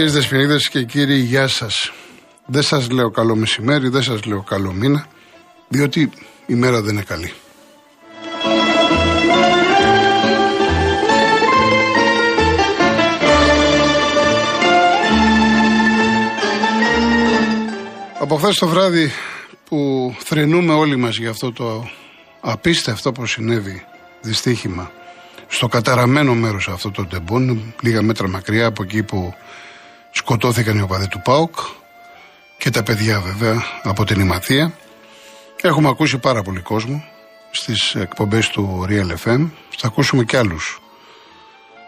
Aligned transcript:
Κυρίες 0.00 0.18
Δεσποινίδες 0.18 0.68
και 0.68 0.82
κύριοι, 0.82 1.16
γεια 1.16 1.48
σας. 1.48 1.92
Δεν 2.46 2.62
σας 2.62 2.90
λέω 2.90 3.10
καλό 3.10 3.36
μεσημέρι, 3.36 3.88
δεν 3.88 4.02
σας 4.02 4.24
λέω 4.24 4.42
καλό 4.42 4.72
μήνα, 4.72 5.06
διότι 5.68 6.10
η 6.46 6.54
μέρα 6.54 6.82
δεν 6.82 6.94
είναι 6.94 7.02
καλή. 7.02 7.32
Από 18.20 18.36
χθες 18.36 18.58
το 18.58 18.68
βράδυ 18.68 19.10
που 19.68 20.12
θρενούμε 20.18 20.72
όλοι 20.72 20.96
μας 20.96 21.16
για 21.16 21.30
αυτό 21.30 21.52
το 21.52 21.90
απίστευτο 22.40 23.12
που 23.12 23.26
συνέβη 23.26 23.84
δυστύχημα 24.20 24.90
στο 25.48 25.68
καταραμένο 25.68 26.34
μέρος 26.34 26.68
αυτό 26.68 26.90
το 26.90 27.06
τεμπών, 27.06 27.74
λίγα 27.82 28.02
μέτρα 28.02 28.28
μακριά 28.28 28.66
από 28.66 28.82
εκεί 28.82 29.02
που 29.02 29.34
σκοτώθηκαν 30.10 30.78
οι 30.78 30.82
οπαδοί 30.82 31.08
του 31.08 31.20
ΠΑΟΚ 31.24 31.54
και 32.58 32.70
τα 32.70 32.82
παιδιά 32.82 33.20
βέβαια 33.20 33.62
από 33.82 34.04
την 34.04 34.20
Ημαθία. 34.20 34.72
Έχουμε 35.62 35.88
ακούσει 35.88 36.18
πάρα 36.18 36.42
πολύ 36.42 36.60
κόσμο 36.60 37.04
στις 37.50 37.94
εκπομπές 37.94 38.48
του 38.48 38.86
Real 38.88 39.26
FM, 39.26 39.50
θα 39.76 39.86
ακούσουμε 39.86 40.24
κι 40.24 40.36
άλλους 40.36 40.80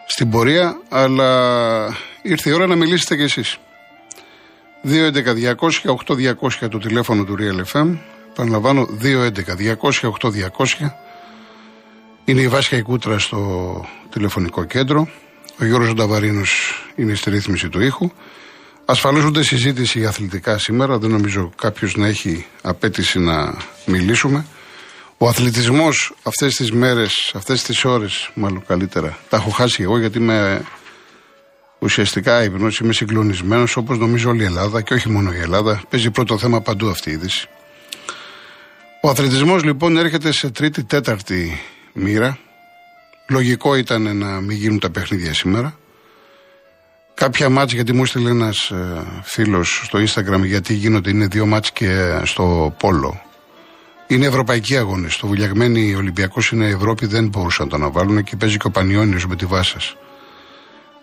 στην 0.07 0.29
πορεία, 0.29 0.77
αλλά 0.89 1.97
ήρθε 2.21 2.49
η 2.49 2.53
ώρα 2.53 2.67
να 2.67 2.75
μιλήσετε 2.75 3.15
κι 3.15 3.21
εσείς. 3.21 3.57
211-200-8200 4.83 6.69
το 6.69 6.77
τηλέφωνο 6.77 7.23
του 7.23 7.35
Real 7.39 7.63
FM, 7.73 7.97
επαναλαμβάνω 8.29 8.87
211-200-8200 9.01 10.91
είναι 12.25 12.41
η 12.41 12.47
Βάσια 12.47 12.77
Ικούτρα 12.77 13.19
στο 13.19 13.85
τηλεφωνικό 14.09 14.63
κέντρο. 14.63 15.07
Ο 15.59 15.65
Γιώργος 15.65 15.93
Νταβαρίνος 15.93 16.83
είναι 16.95 17.15
στη 17.15 17.29
ρύθμιση 17.29 17.69
του 17.69 17.81
ήχου. 17.81 18.11
Ασφαλώς 18.85 19.23
ούτε 19.23 19.43
συζήτηση 19.43 19.99
για 19.99 20.09
αθλητικά 20.09 20.57
σήμερα. 20.57 20.97
Δεν 20.97 21.09
νομίζω 21.09 21.51
κάποιος 21.55 21.95
να 21.95 22.07
έχει 22.07 22.45
απέτηση 22.61 23.19
να 23.19 23.57
μιλήσουμε. 23.85 24.45
Ο 25.17 25.27
αθλητισμός 25.27 26.13
αυτές 26.23 26.55
τις 26.55 26.71
μέρες, 26.71 27.31
αυτές 27.35 27.63
τις 27.63 27.85
ώρες, 27.85 28.31
μάλλον 28.33 28.65
καλύτερα, 28.67 29.17
τα 29.29 29.37
έχω 29.37 29.49
χάσει 29.49 29.83
εγώ 29.83 29.99
γιατί 29.99 30.17
είμαι 30.17 30.63
ουσιαστικά 31.79 32.43
ύπνος, 32.43 32.79
είμαι 32.79 32.93
συγκλονισμένος 32.93 33.75
όπως 33.77 33.97
νομίζω 33.97 34.29
όλη 34.29 34.41
η 34.41 34.45
Ελλάδα 34.45 34.81
και 34.81 34.93
όχι 34.93 35.09
μόνο 35.09 35.33
η 35.33 35.39
Ελλάδα. 35.39 35.81
Παίζει 35.89 36.11
πρώτο 36.11 36.37
θέμα 36.37 36.61
παντού 36.61 36.89
αυτή 36.89 37.09
η 37.09 37.13
είδηση. 37.13 37.47
Ο 39.01 39.09
αθλητισμός 39.09 39.63
λοιπόν 39.63 39.97
έρχεται 39.97 40.31
σε 40.31 40.49
τρίτη, 40.49 40.83
τέταρτη 40.83 41.61
μοίρα. 41.93 42.37
Λογικό 43.29 43.75
ήταν 43.75 44.17
να 44.17 44.41
μην 44.41 44.57
γίνουν 44.57 44.79
τα 44.79 44.89
παιχνίδια 44.89 45.33
σήμερα. 45.33 45.77
Κάποια 47.13 47.49
μάτς, 47.49 47.73
γιατί 47.73 47.93
μου 47.93 48.03
έστειλε 48.03 48.29
ένας 48.29 48.69
ε, 48.69 49.05
φίλος 49.23 49.81
στο 49.85 49.99
Instagram, 49.99 50.43
γιατί 50.43 50.73
γίνονται, 50.73 51.09
είναι 51.09 51.27
δύο 51.27 51.45
μάτς 51.45 51.71
και 51.71 52.19
στο 52.23 52.75
Πόλο. 52.79 53.21
Είναι 54.07 54.25
ευρωπαϊκοί 54.25 54.77
αγώνες. 54.77 55.17
Το 55.17 55.27
βουλιαγμένοι 55.27 55.95
Ολυμπιακός 55.95 56.51
είναι 56.51 56.67
Ευρώπη, 56.67 57.05
δεν 57.05 57.27
μπορούσαν 57.27 57.65
να 57.65 57.71
το 57.71 57.75
αναβάλουν 57.75 58.23
και 58.23 58.35
παίζει 58.35 58.57
και 58.57 58.67
ο 58.67 58.71
Πανιόνιος 58.71 59.27
με 59.27 59.35
τη 59.35 59.45
Βάσα. 59.45 59.77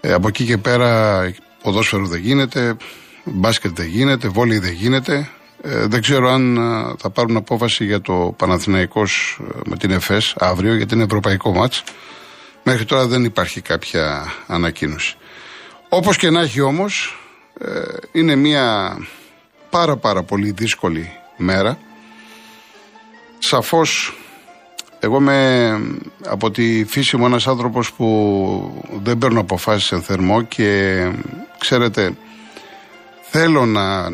Ε, 0.01 0.13
από 0.13 0.29
εκεί 0.29 0.45
και 0.45 0.59
πέρα, 0.59 1.21
ποδόσφαιρο 1.63 2.07
δεν 2.07 2.21
γίνεται, 2.21 2.77
μπάσκετ 3.25 3.77
δεν 3.77 3.87
γίνεται, 3.87 4.29
βόλεϊ 4.29 4.59
δεν 4.59 4.73
γίνεται. 4.73 5.29
Ε, 5.63 5.87
δεν 5.87 6.01
ξέρω 6.01 6.31
αν 6.31 6.57
ε, 6.57 6.95
θα 6.99 7.11
πάρουν 7.11 7.37
απόφαση 7.37 7.85
για 7.85 8.01
το 8.01 8.35
Παναθηναϊκός 8.37 9.41
ε, 9.41 9.59
με 9.69 9.77
την 9.77 9.91
ΕΦΕΣ 9.91 10.35
αύριο, 10.39 10.75
γιατί 10.75 10.95
είναι 10.95 11.05
ευρωπαϊκό 11.05 11.53
μάτς. 11.53 11.83
Μέχρι 12.63 12.85
τώρα 12.85 13.07
δεν 13.07 13.25
υπάρχει 13.25 13.61
κάποια 13.61 14.33
ανακοίνωση. 14.47 15.17
Όπως 15.89 16.17
και 16.17 16.31
να 16.31 16.41
έχει 16.41 16.61
όμως, 16.61 17.19
είναι 18.13 18.35
μια 18.35 18.97
πάρα 19.71 19.97
πάρα 19.97 20.23
πολύ 20.23 20.51
δύσκολη 20.51 21.11
μέρα. 21.37 21.79
Σαφώς, 23.39 24.15
εγώ 25.01 25.17
είμαι 25.17 25.81
από 26.27 26.51
τη 26.51 26.85
φύση 26.85 27.17
μου 27.17 27.27
ένας 27.27 27.47
άνθρωπος 27.47 27.93
που 27.93 28.85
δεν 29.03 29.19
παίρνω 29.19 29.41
αποφάσεις 29.41 29.93
εν 29.93 30.03
θερμό 30.03 30.43
και 30.43 31.01
ξέρετε, 31.59 32.17
θέλω 33.31 33.67
να, 33.67 34.11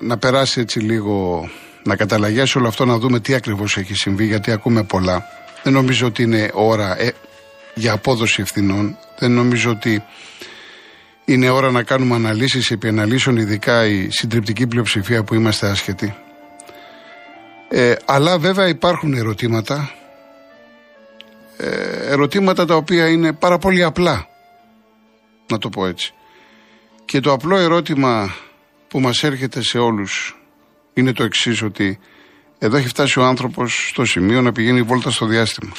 να, 0.00 0.18
περάσει 0.18 0.60
έτσι 0.60 0.80
λίγο, 0.80 1.48
να 1.82 1.96
καταλαγιάσει 1.96 2.58
όλο 2.58 2.68
αυτό, 2.68 2.84
να 2.84 2.98
δούμε 2.98 3.20
τι 3.20 3.34
ακριβώς 3.34 3.76
έχει 3.76 3.94
συμβεί, 3.94 4.26
γιατί 4.26 4.50
ακούμε 4.50 4.82
πολλά. 4.82 5.26
Δεν 5.62 5.72
νομίζω 5.72 6.06
ότι 6.06 6.22
είναι 6.22 6.50
ώρα 6.52 7.00
ε, 7.00 7.12
για 7.78 7.92
απόδοση 7.92 8.40
ευθυνών. 8.40 8.98
Δεν 9.18 9.30
νομίζω 9.30 9.70
ότι 9.70 10.02
είναι 11.24 11.50
ώρα 11.50 11.70
να 11.70 11.82
κάνουμε 11.82 12.14
αναλύσεις 12.14 12.70
επί 12.70 12.88
αναλύσεων, 12.88 13.36
ειδικά 13.36 13.86
η 13.86 14.08
συντριπτική 14.10 14.66
πλειοψηφία 14.66 15.24
που 15.24 15.34
είμαστε 15.34 15.68
άσχετοι. 15.68 16.14
Ε, 17.68 17.94
αλλά 18.04 18.38
βέβαια 18.38 18.68
υπάρχουν 18.68 19.14
ερωτήματα, 19.14 19.90
ε, 21.56 22.12
ερωτήματα 22.12 22.64
τα 22.64 22.74
οποία 22.74 23.08
είναι 23.08 23.32
πάρα 23.32 23.58
πολύ 23.58 23.82
απλά, 23.82 24.28
να 25.50 25.58
το 25.58 25.68
πω 25.68 25.86
έτσι. 25.86 26.12
Και 27.04 27.20
το 27.20 27.32
απλό 27.32 27.56
ερώτημα 27.56 28.34
που 28.88 29.00
μας 29.00 29.22
έρχεται 29.22 29.62
σε 29.62 29.78
όλους 29.78 30.36
είναι 30.94 31.12
το 31.12 31.22
εξής 31.22 31.62
ότι 31.62 31.98
εδώ 32.58 32.76
έχει 32.76 32.88
φτάσει 32.88 33.18
ο 33.20 33.24
άνθρωπος 33.24 33.88
στο 33.88 34.04
σημείο 34.04 34.42
να 34.42 34.52
πηγαίνει 34.52 34.82
βόλτα 34.82 35.10
στο 35.10 35.26
διάστημα. 35.26 35.72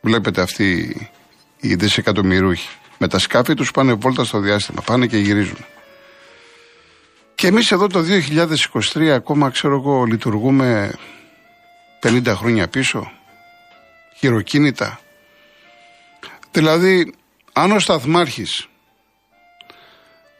Βλέπετε 0.00 0.40
αυτοί 0.42 0.96
οι 1.60 1.74
δισεκατομμυρούχοι. 1.74 2.68
Με 2.98 3.08
τα 3.08 3.18
σκάφη 3.18 3.54
τους 3.54 3.70
πάνε 3.70 3.92
βόλτα 3.92 4.24
στο 4.24 4.38
διάστημα, 4.38 4.82
πάνε 4.82 5.06
και 5.06 5.16
γυρίζουν. 5.16 5.64
Και 7.34 7.46
εμείς 7.46 7.72
εδώ 7.72 7.86
το 7.86 8.04
2023 8.94 9.06
ακόμα 9.08 9.50
ξέρω 9.50 9.74
εγώ 9.74 10.04
λειτουργούμε 10.04 10.92
50 12.02 12.22
χρόνια 12.26 12.68
πίσω, 12.68 13.10
χειροκίνητα. 14.16 15.00
Δηλαδή, 16.50 17.14
αν 17.52 17.72
ο 17.72 17.78
Σταθμάρχης 17.78 18.68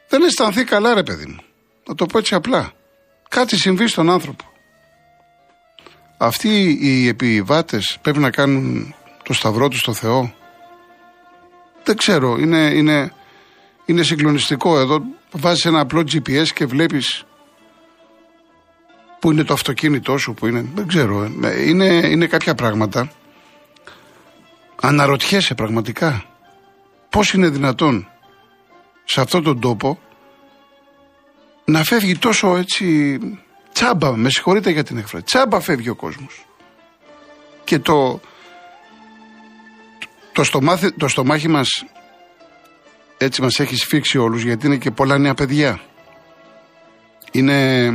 δεν 0.08 0.22
αισθανθεί 0.22 0.64
καλά 0.64 0.94
ρε 0.94 1.02
παιδί 1.02 1.26
μου. 1.26 1.42
Να 1.86 1.94
το 1.94 2.06
πω 2.06 2.18
έτσι 2.18 2.34
απλά. 2.34 2.72
Κάτι 3.28 3.56
συμβεί 3.56 3.86
στον 3.86 4.10
άνθρωπο. 4.10 4.44
Αυτοί 6.16 6.78
οι 6.80 7.08
επιβάτες 7.08 7.98
πρέπει 8.02 8.18
να 8.18 8.30
κάνουν 8.30 8.94
το 9.22 9.32
σταυρό 9.32 9.68
τους 9.68 9.78
στο 9.78 9.92
Θεό. 9.92 10.34
Δεν 11.88 11.96
ξέρω, 11.96 12.36
είναι, 12.36 12.70
είναι, 12.74 13.12
είναι 13.84 14.02
συγκλονιστικό 14.02 14.78
εδώ. 14.78 14.98
Βάζεις 15.32 15.64
ένα 15.64 15.80
απλό 15.80 16.00
GPS 16.00 16.46
και 16.54 16.66
βλέπεις 16.66 17.24
που 19.18 19.32
είναι 19.32 19.44
το 19.44 19.52
αυτοκίνητό 19.52 20.18
σου, 20.18 20.34
που 20.34 20.46
είναι, 20.46 20.66
δεν 20.74 20.86
ξέρω. 20.86 21.32
Ε, 21.42 21.68
είναι, 21.68 21.84
είναι 21.84 22.26
κάποια 22.26 22.54
πράγματα. 22.54 23.10
Αναρωτιέσαι 24.80 25.54
πραγματικά. 25.54 26.24
Πώς 27.08 27.32
είναι 27.32 27.48
δυνατόν 27.48 28.08
σε 29.04 29.20
αυτόν 29.20 29.42
τον 29.42 29.60
τόπο 29.60 29.98
να 31.64 31.84
φεύγει 31.84 32.18
τόσο 32.18 32.56
έτσι 32.56 33.18
τσάμπα, 33.72 34.16
με 34.16 34.30
συγχωρείτε 34.30 34.70
για 34.70 34.84
την 34.84 34.96
έκφραση, 34.96 35.24
τσάμπα 35.24 35.60
φεύγει 35.60 35.88
ο 35.88 35.94
κόσμος. 35.94 36.46
Και 37.64 37.78
το, 37.78 38.20
το, 40.38 40.44
στομάχι, 40.44 40.90
το 40.90 41.08
στομάχι 41.08 41.48
μας 41.48 41.84
έτσι 43.18 43.42
μας 43.42 43.60
έχει 43.60 43.76
σφίξει 43.76 44.18
όλους 44.18 44.42
γιατί 44.42 44.66
είναι 44.66 44.76
και 44.76 44.90
πολλά 44.90 45.18
νέα 45.18 45.34
παιδιά. 45.34 45.80
Είναι 47.32 47.88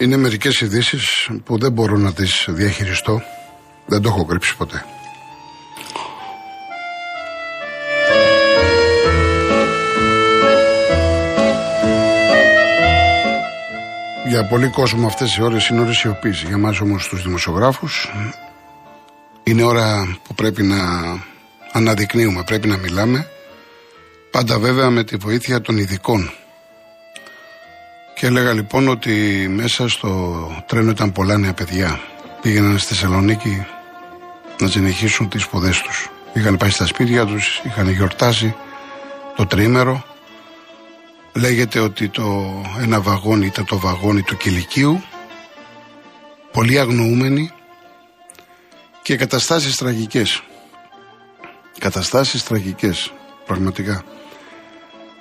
Είναι 0.00 0.16
μερικές 0.16 0.60
ειδήσεις 0.60 1.28
που 1.44 1.58
δεν 1.58 1.72
μπορώ 1.72 1.96
να 1.96 2.12
τις 2.12 2.46
διαχειριστώ. 2.48 3.22
Δεν 3.86 4.02
το 4.02 4.08
έχω 4.08 4.24
κρύψει 4.24 4.56
ποτέ. 4.56 4.84
Για 14.28 14.46
πολύ 14.46 14.68
κόσμο 14.68 15.06
αυτές 15.06 15.36
οι 15.36 15.42
ώρες 15.42 15.68
είναι 15.68 15.80
ώρες 15.80 15.96
σιωπής. 15.96 16.42
Για 16.42 16.58
μας 16.58 16.80
όμως 16.80 17.08
τους 17.08 17.22
δημοσιογράφους 17.22 18.10
Είναι 19.42 19.62
ώρα 19.62 20.18
που 20.22 20.34
πρέπει 20.34 20.62
να 20.62 20.78
αναδεικνύουμε, 21.72 22.42
πρέπει 22.44 22.68
να 22.68 22.76
μιλάμε. 22.76 23.26
Πάντα 24.30 24.58
βέβαια 24.58 24.90
με 24.90 25.04
τη 25.04 25.16
βοήθεια 25.16 25.60
των 25.60 25.76
ειδικών. 25.78 26.30
Και 28.20 28.26
έλεγα 28.26 28.52
λοιπόν 28.52 28.88
ότι 28.88 29.10
μέσα 29.50 29.88
στο 29.88 30.62
τρένο 30.66 30.90
ήταν 30.90 31.12
πολλά 31.12 31.38
νέα 31.38 31.52
παιδιά. 31.52 32.00
Πήγαιναν 32.40 32.78
στη 32.78 32.94
Θεσσαλονίκη 32.94 33.66
να 34.60 34.68
συνεχίσουν 34.68 35.28
τις 35.28 35.42
σπουδές 35.42 35.80
τους. 35.80 36.10
Είχαν 36.32 36.56
πάει 36.56 36.70
στα 36.70 36.86
σπίτια 36.86 37.26
τους, 37.26 37.60
είχαν 37.64 37.88
γιορτάσει 37.88 38.54
το 39.36 39.46
τρίμερο. 39.46 40.04
Λέγεται 41.32 41.78
ότι 41.78 42.08
το 42.08 42.54
ένα 42.80 43.00
βαγόνι 43.00 43.46
ήταν 43.46 43.64
το 43.64 43.78
βαγόνι 43.78 44.22
του 44.22 44.36
κηλικίου. 44.36 45.02
Πολύ 46.52 46.78
αγνοούμενοι 46.78 47.50
και 49.02 49.16
καταστάσεις 49.16 49.76
τραγικές. 49.76 50.42
Καταστάσεις 51.78 52.44
τραγικές, 52.44 53.12
πραγματικά. 53.46 54.04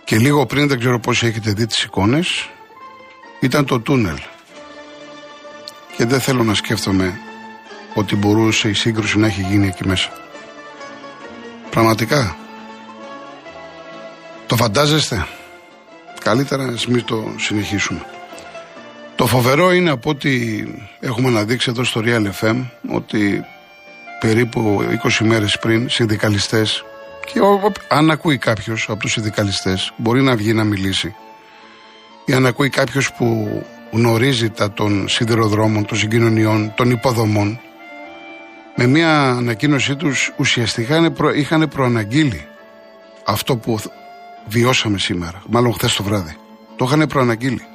Και 0.04 0.18
λίγο 0.18 0.45
πριν, 0.45 0.68
δεν 0.68 0.80
ξέρω 0.80 1.00
πώς 1.00 1.24
έχετε 1.24 1.52
δει 1.52 1.66
τις 1.66 1.84
εικόνες, 1.84 2.50
ήταν 3.40 3.66
το 3.66 3.80
τούνελ. 3.80 4.18
Και 5.98 6.06
δεν 6.06 6.20
θέλω 6.20 6.44
να 6.44 6.54
σκέφτομαι 6.54 7.20
ότι 7.94 8.16
μπορούσε 8.16 8.70
η 8.70 8.74
σύγκρουση 8.74 9.18
να 9.18 9.28
έχει 9.28 9.42
γίνει 9.42 9.68
εκεί 9.68 9.88
μέσα. 9.88 10.10
Πραγματικά. 11.70 12.36
Το 14.48 14.56
φαντάζεστε; 14.56 15.28
Καλύτερα 16.24 16.66
να 16.66 16.78
μην 16.88 17.06
το 17.06 17.34
συνεχίσουμε. 17.38 18.06
Το 19.16 19.26
φοβερό 19.26 19.72
είναι 19.74 19.90
από 19.90 20.10
ό,τι 20.10 20.64
έχουμε 21.00 21.28
αναδείξει 21.28 21.70
εδώ 21.70 21.84
στο 21.84 22.02
Real 22.04 22.30
FM 22.42 22.66
ότι 22.90 23.44
περίπου 24.20 24.84
20 25.04 25.26
μέρες 25.26 25.60
πριν 25.60 25.90
συνδικαλιστές 25.90 26.84
και 27.26 27.40
αν 27.88 28.12
ακούει 28.12 28.38
κάποιος 28.38 28.86
από 28.90 29.00
τους 29.00 29.12
συνδικαλιστές 29.12 29.94
μπορεί 29.98 30.22
να 30.22 30.36
βγει 30.36 30.54
να 30.54 30.64
μιλήσει 30.64 31.16
ή 32.30 32.34
αν 32.34 32.46
ακούει 32.46 32.70
κάποιος 32.70 33.14
που 33.14 33.62
γνωρίζει 33.92 34.50
τα 34.50 34.72
των 34.72 35.08
σιδηροδρόμων, 35.08 35.86
των 35.86 35.98
συγκοινωνιών, 35.98 36.74
των 36.76 36.92
υποδομών 36.92 37.60
με 38.76 38.88
μια 38.88 39.22
ανακοίνωσή 39.22 39.96
τους 39.96 40.34
ουσιαστικά 40.38 41.14
είχαν 41.36 41.68
προαναγγείλει 41.68 42.48
αυτό 43.26 43.58
που 43.58 43.80
βιώσαμε 44.48 44.98
σήμερα, 44.98 45.42
μάλλον 45.50 45.74
χθες 45.74 45.96
το 45.96 46.04
βράδυ. 46.04 46.38
Το 46.76 46.86
είχαν 46.86 47.08
προαναγγείλει. 47.08 47.66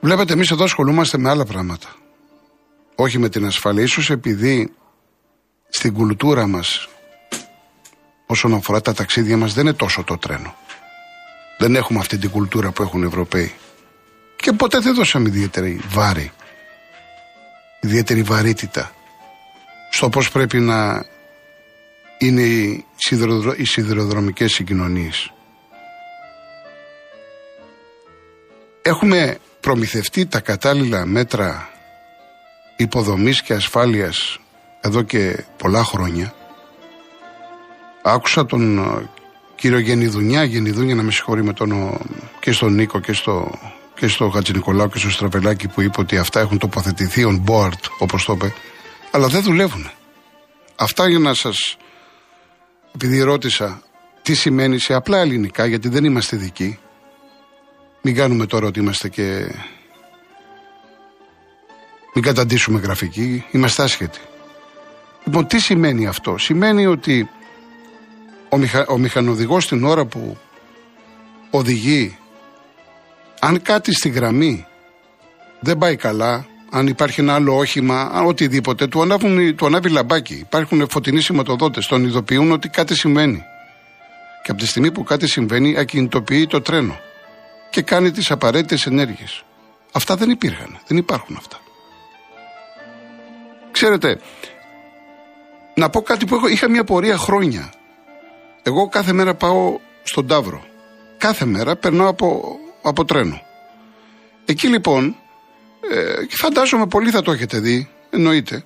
Βλέπετε, 0.00 0.32
εμείς 0.32 0.50
εδώ 0.50 0.64
ασχολούμαστε 0.64 1.18
με 1.18 1.28
άλλα 1.28 1.44
πράγματα. 1.44 1.88
Όχι 2.94 3.18
με 3.18 3.28
την 3.28 3.46
ασφάλεια. 3.46 3.82
Ίσως 3.82 4.10
επειδή 4.10 4.72
στην 5.68 5.92
κουλτούρα 5.92 6.46
μας 6.46 6.88
όσον 8.26 8.54
αφορά 8.54 8.80
τα 8.80 8.92
ταξίδια 8.92 9.36
μας 9.36 9.54
δεν 9.54 9.66
είναι 9.66 9.74
τόσο 9.74 10.04
το 10.04 10.18
τρένο. 10.18 10.54
Δεν 11.58 11.74
έχουμε 11.74 11.98
αυτή 11.98 12.18
την 12.18 12.30
κουλτούρα 12.30 12.70
που 12.70 12.82
έχουν 12.82 13.02
οι 13.02 13.06
Ευρωπαίοι. 13.06 13.54
Και 14.36 14.52
ποτέ 14.52 14.78
δεν 14.78 14.94
δώσαμε 14.94 15.28
ιδιαίτερη 15.28 15.80
βάρη, 15.88 16.32
ιδιαίτερη 17.80 18.22
βαρύτητα 18.22 18.92
στο 19.90 20.08
πώς 20.08 20.30
πρέπει 20.30 20.60
να 20.60 21.04
είναι 22.18 22.42
οι, 22.42 22.84
σιδηροδρο... 22.96 23.54
οι 23.56 23.64
σιδηροδρομικές 23.64 24.52
συγκοινωνίες. 24.52 25.32
Έχουμε 28.82 29.38
προμηθευτεί 29.60 30.26
τα 30.26 30.40
κατάλληλα 30.40 31.06
μέτρα 31.06 31.68
υποδομής 32.76 33.42
και 33.42 33.54
ασφάλειας 33.54 34.38
εδώ 34.80 35.02
και 35.02 35.44
πολλά 35.56 35.84
χρόνια. 35.84 36.34
Άκουσα 38.02 38.46
τον 38.46 38.78
ε, 38.78 39.08
κύριο 39.56 39.78
Γενιδουνιά, 39.78 40.44
Γενιδούνια 40.44 40.94
να 40.94 41.02
με 41.02 41.10
συγχωρεί 41.10 41.42
με 41.42 41.52
τον, 41.52 41.72
ε, 41.72 41.98
και 42.40 42.52
στον 42.52 42.74
Νίκο 42.74 43.00
και 43.00 43.12
στο, 43.12 43.58
και 43.94 44.08
στο 44.08 44.28
Χατζηνικολάου 44.28 44.88
και 44.88 44.98
στο 44.98 45.10
Στραβελάκη 45.10 45.68
που 45.68 45.80
είπε 45.80 46.00
ότι 46.00 46.16
αυτά 46.18 46.40
έχουν 46.40 46.58
τοποθετηθεί 46.58 47.22
on 47.26 47.50
board, 47.50 47.80
όπως 47.98 48.24
το 48.24 48.32
είπε, 48.32 48.54
αλλά 49.10 49.28
δεν 49.28 49.42
δουλεύουν. 49.42 49.90
Αυτά 50.76 51.08
για 51.08 51.18
να 51.18 51.34
σας, 51.34 51.76
επειδή 52.94 53.20
ρώτησα 53.20 53.82
τι 54.22 54.34
σημαίνει 54.34 54.78
σε 54.78 54.94
απλά 54.94 55.18
ελληνικά, 55.18 55.66
γιατί 55.66 55.88
δεν 55.88 56.04
είμαστε 56.04 56.36
δικοί, 56.36 56.78
μην 58.02 58.14
κάνουμε 58.14 58.46
τώρα 58.46 58.66
ότι 58.66 58.80
είμαστε 58.80 59.08
και 59.08 59.54
μην 62.14 62.24
καταντήσουμε 62.24 62.80
γραφική, 62.80 63.44
είμαστε 63.50 63.82
άσχετοι. 63.82 64.18
Λοιπόν, 65.24 65.46
τι 65.46 65.60
σημαίνει 65.60 66.06
αυτό; 66.06 66.38
Σημαίνει 66.38 66.86
ότι 66.86 67.28
ο, 68.48 68.56
μηχα... 68.56 68.86
ο 68.86 68.98
μηχανοδηγός 68.98 69.66
την 69.66 69.84
ώρα 69.84 70.04
που 70.04 70.36
οδηγεί, 71.50 72.18
αν 73.40 73.62
κάτι 73.62 73.94
στη 73.94 74.08
γραμμή 74.08 74.66
δεν 75.60 75.78
πάει 75.78 75.96
καλά, 75.96 76.46
αν 76.70 76.86
υπάρχει 76.86 77.20
ένα 77.20 77.34
άλλο 77.34 77.56
όχημα, 77.56 78.22
οτιδήποτε, 78.24 78.86
του, 78.86 79.02
ανάβουν, 79.02 79.56
του 79.56 79.66
ανάβει 79.66 79.88
λαμπάκι. 79.88 80.34
Υπάρχουν 80.34 80.88
φωτεινοί 80.90 81.20
σηματοδότες, 81.20 81.86
τον 81.86 82.04
ειδοποιούν 82.04 82.52
ότι 82.52 82.68
κάτι 82.68 82.94
συμβαίνει. 82.94 83.42
Και 84.42 84.50
από 84.50 84.60
τη 84.60 84.66
στιγμή 84.66 84.90
που 84.92 85.04
κάτι 85.04 85.26
συμβαίνει, 85.26 85.78
ακινητοποιεί 85.78 86.46
το 86.46 86.60
τρένο 86.60 86.98
και 87.70 87.82
κάνει 87.82 88.10
τις 88.10 88.30
απαραίτητες 88.30 88.86
ενέργειες. 88.86 89.44
Αυτά 89.92 90.16
δεν 90.16 90.30
υπήρχαν. 90.30 90.78
Δεν 90.86 90.96
υπάρχουν 90.96 91.36
αυτά. 91.36 91.60
Ξέρετε, 93.70 94.20
να 95.74 95.90
πω 95.90 96.02
κάτι 96.02 96.26
που 96.26 96.34
έχω, 96.34 96.48
είχα 96.48 96.70
μια 96.70 96.84
πορεία 96.84 97.16
χρόνια. 97.16 97.72
Εγώ 98.66 98.88
κάθε 98.88 99.12
μέρα 99.12 99.34
πάω 99.34 99.78
στον 100.02 100.26
Ταύρο. 100.26 100.64
Κάθε 101.18 101.44
μέρα 101.44 101.76
περνάω 101.76 102.08
από, 102.08 102.58
από 102.82 103.04
τρένο. 103.04 103.40
Εκεί 104.44 104.68
λοιπόν, 104.68 105.16
ε, 105.90 106.24
και 106.26 106.36
φαντάζομαι 106.36 106.86
πολύ 106.86 107.10
θα 107.10 107.22
το 107.22 107.32
έχετε 107.32 107.58
δει, 107.58 107.90
εννοείται, 108.10 108.64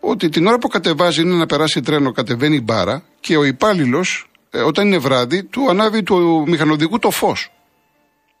ότι 0.00 0.28
την 0.28 0.46
ώρα 0.46 0.58
που 0.58 0.68
κατεβάζει 0.68 1.20
είναι 1.20 1.34
να 1.34 1.46
περάσει 1.46 1.80
τρένο, 1.80 2.12
κατεβαίνει 2.12 2.56
η 2.56 2.60
μπάρα 2.64 3.02
και 3.20 3.36
ο 3.36 3.44
υπάλληλος, 3.44 4.30
ε, 4.50 4.60
όταν 4.60 4.86
είναι 4.86 4.98
βράδυ, 4.98 5.44
του 5.44 5.70
ανάβει 5.70 6.02
του 6.02 6.44
μηχανοδικού 6.46 6.98
το 6.98 7.10
φως. 7.10 7.52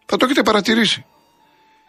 Θα 0.06 0.16
το 0.16 0.24
έχετε 0.24 0.42
παρατηρήσει. 0.42 1.04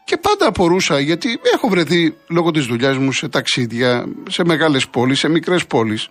Και 0.03 0.17
πάντα 0.17 0.47
απορούσα, 0.47 0.99
γιατί 0.99 1.39
έχω 1.53 1.67
βρεθεί 1.67 2.15
λόγω 2.27 2.51
της 2.51 2.65
δουλειάς 2.65 2.97
μου 2.97 3.11
σε 3.11 3.27
ταξίδια, 3.27 4.05
σε 4.29 4.43
μεγάλες 4.45 4.87
πόλεις, 4.87 5.19
σε 5.19 5.29
μικρές 5.29 5.65
πόλεις. 5.65 6.09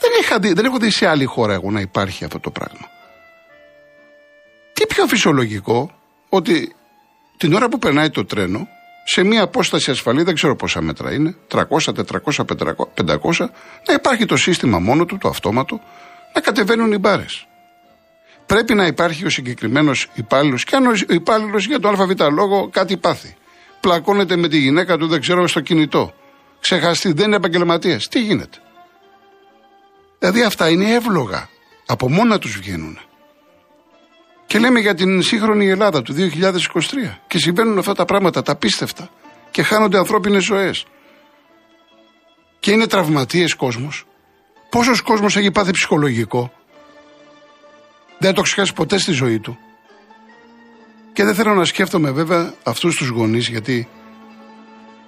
Δεν, 0.00 0.54
δεν 0.54 0.64
έχω 0.64 0.78
δει 0.78 0.90
σε 0.90 1.06
άλλη 1.06 1.24
χώρα 1.24 1.52
εγώ 1.52 1.70
να 1.70 1.80
υπάρχει 1.80 2.24
αυτό 2.24 2.40
το 2.40 2.50
πράγμα. 2.50 2.88
Τι 4.72 4.86
πιο 4.86 5.06
φυσιολογικό 5.06 5.90
ότι 6.28 6.74
την 7.36 7.52
ώρα 7.52 7.68
που 7.68 7.78
περνάει 7.78 8.10
το 8.10 8.24
τρένο, 8.24 8.68
σε 9.04 9.22
μια 9.22 9.42
απόσταση 9.42 9.90
ασφαλή, 9.90 10.22
δεν 10.22 10.34
ξέρω 10.34 10.56
πόσα 10.56 10.80
μέτρα 10.80 11.12
είναι, 11.12 11.36
300, 11.48 11.62
400, 12.24 12.44
500, 12.94 13.48
να 13.86 13.94
υπάρχει 13.94 14.24
το 14.24 14.36
σύστημα 14.36 14.78
μόνο 14.78 15.04
του, 15.04 15.18
το 15.18 15.28
αυτόματο, 15.28 15.80
να 16.34 16.40
κατεβαίνουν 16.40 16.92
οι 16.92 16.98
μπάρες. 16.98 17.46
Πρέπει 18.46 18.74
να 18.74 18.86
υπάρχει 18.86 19.26
ο 19.26 19.30
συγκεκριμένος 19.30 20.08
υπάλληλος 20.14 20.64
και 20.64 20.76
αν 20.76 20.86
ο 20.86 20.92
υπάλληλος 21.08 21.66
για 21.66 21.80
τον 21.80 22.00
ΑΒ 22.00 22.10
λόγο 22.32 22.68
κάτι 22.68 22.96
πάθει. 22.96 23.36
Πλακώνεται 23.80 24.36
με 24.36 24.48
τη 24.48 24.58
γυναίκα 24.58 24.96
του, 24.96 25.06
δεν 25.06 25.20
ξέρω, 25.20 25.46
στο 25.46 25.60
κινητό. 25.60 26.14
Ξεχαστεί, 26.60 27.12
δεν 27.12 27.26
είναι 27.26 27.36
επαγγελματίας. 27.36 28.08
Τι 28.08 28.20
γίνεται; 28.20 28.58
Δηλαδή 30.18 30.42
αυτά 30.42 30.68
είναι 30.68 30.94
εύλογα. 30.94 31.48
Από 31.86 32.10
μόνα 32.10 32.38
τους 32.38 32.58
βγαίνουν. 32.58 32.98
Και 34.46 34.58
λέμε 34.58 34.80
για 34.80 34.94
την 34.94 35.22
σύγχρονη 35.22 35.68
Ελλάδα 35.68 36.02
του 36.02 36.14
2023. 36.14 37.18
Και 37.26 37.38
συμβαίνουν 37.38 37.78
αυτά 37.78 37.94
τα 37.94 38.04
πράγματα, 38.04 38.42
τα 38.42 38.56
πίστευτα. 38.56 39.10
Και 39.50 39.62
χάνονται 39.62 39.98
ανθρώπινες 39.98 40.44
ζωές. 40.44 40.86
Και 42.60 42.70
είναι 42.70 42.86
τραυματίες 42.86 43.54
κόσμος. 43.54 44.04
Πόσος 44.70 45.00
κόσμος 45.00 45.36
έχει 45.36 45.50
πάθει 45.50 45.70
ψυχολογικό; 45.70 46.52
Δεν 48.18 48.34
το 48.34 48.42
ξεχάσει 48.42 48.72
ποτέ 48.72 48.98
στη 48.98 49.12
ζωή 49.12 49.38
του. 49.38 49.58
Και 51.12 51.24
δεν 51.24 51.34
θέλω 51.34 51.54
να 51.54 51.64
σκέφτομαι 51.64 52.10
βέβαια 52.10 52.54
αυτούς 52.62 52.96
τους 52.96 53.08
γονείς 53.08 53.48
γιατί 53.48 53.88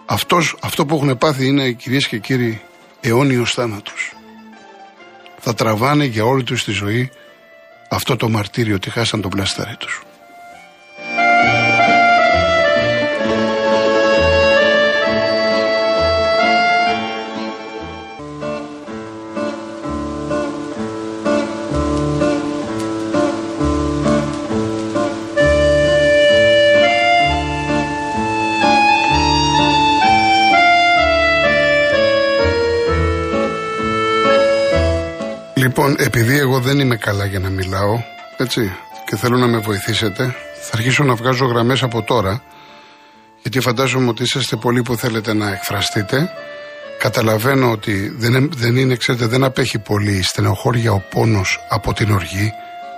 αυτός, 0.07 0.57
αυτό 0.61 0.87
που 0.87 0.95
έχουν 0.95 1.19
πάθει 1.19 1.47
είναι 1.47 1.73
κυρίες 1.73 2.09
και 2.09 2.19
κύριοι 2.19 2.63
αιώνιος 3.01 3.55
θάνατος. 3.55 4.13
Θα 5.53 5.57
τραβάνε 5.57 6.05
για 6.05 6.25
όλη 6.25 6.43
τους 6.43 6.65
τη 6.65 6.73
ζωή 6.73 7.11
αυτό 7.89 8.17
το 8.17 8.29
μαρτύριο 8.29 8.75
ότι 8.75 8.91
χάσαν 8.91 9.21
τον 9.21 9.31
πλαστάρι 9.31 9.77
τους. 9.77 10.03
Λοιπόν, 35.81 35.97
επειδή 35.99 36.39
εγώ 36.39 36.59
δεν 36.61 36.79
είμαι 36.79 36.97
καλά 36.97 37.25
για 37.25 37.39
να 37.39 37.49
μιλάω, 37.49 38.03
έτσι, 38.37 38.73
και 39.07 39.17
θέλω 39.17 39.37
να 39.37 39.47
με 39.47 39.59
βοηθήσετε, 39.59 40.35
θα 40.63 40.71
αρχίσω 40.73 41.05
να 41.05 41.15
βγάζω 41.15 41.47
γραμμές 41.47 41.83
από 41.83 42.03
τώρα, 42.03 42.43
γιατί 43.43 43.61
φαντάζομαι 43.61 44.09
ότι 44.09 44.23
είσαστε 44.23 44.57
πολλοί 44.57 44.83
που 44.83 44.97
θέλετε 44.97 45.35
να 45.35 45.53
εκφραστείτε. 45.53 46.31
Καταλαβαίνω 46.99 47.71
ότι 47.71 48.13
δεν, 48.17 48.51
δεν 48.57 48.77
είναι, 48.77 48.97
ξέρετε, 48.97 49.27
δεν 49.27 49.45
απέχει 49.45 49.79
πολύ 49.79 50.13
η 50.13 50.23
στενοχώρια 50.23 50.93
ο 50.93 51.03
πόνος 51.11 51.67
από 51.69 51.93
την 51.93 52.11
οργή. 52.11 52.53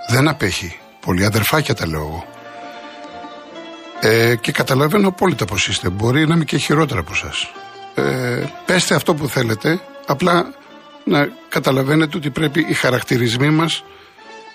Δεν 0.08 0.28
απέχει 0.28 0.78
πολύ. 1.00 1.24
Αδερφάκια 1.24 1.74
τα 1.74 1.86
λέω 1.86 2.00
εγώ. 2.00 2.26
Ε, 4.00 4.36
και 4.36 4.52
καταλαβαίνω 4.52 5.08
απόλυτα 5.08 5.44
πώ 5.44 5.54
είστε. 5.54 5.88
Μπορεί 5.88 6.26
να 6.26 6.34
είμαι 6.34 6.44
και 6.44 6.56
χειρότερα 6.56 7.00
από 7.00 7.12
εσά. 7.12 7.32
Ε, 8.02 8.44
πέστε 8.66 8.94
αυτό 8.94 9.14
που 9.14 9.28
θέλετε. 9.28 9.80
Απλά 10.06 10.54
να 11.04 11.28
καταλαβαίνετε 11.48 12.16
ότι 12.16 12.30
πρέπει 12.30 12.66
οι 12.68 12.74
χαρακτηρισμοί 12.74 13.50
μας 13.50 13.84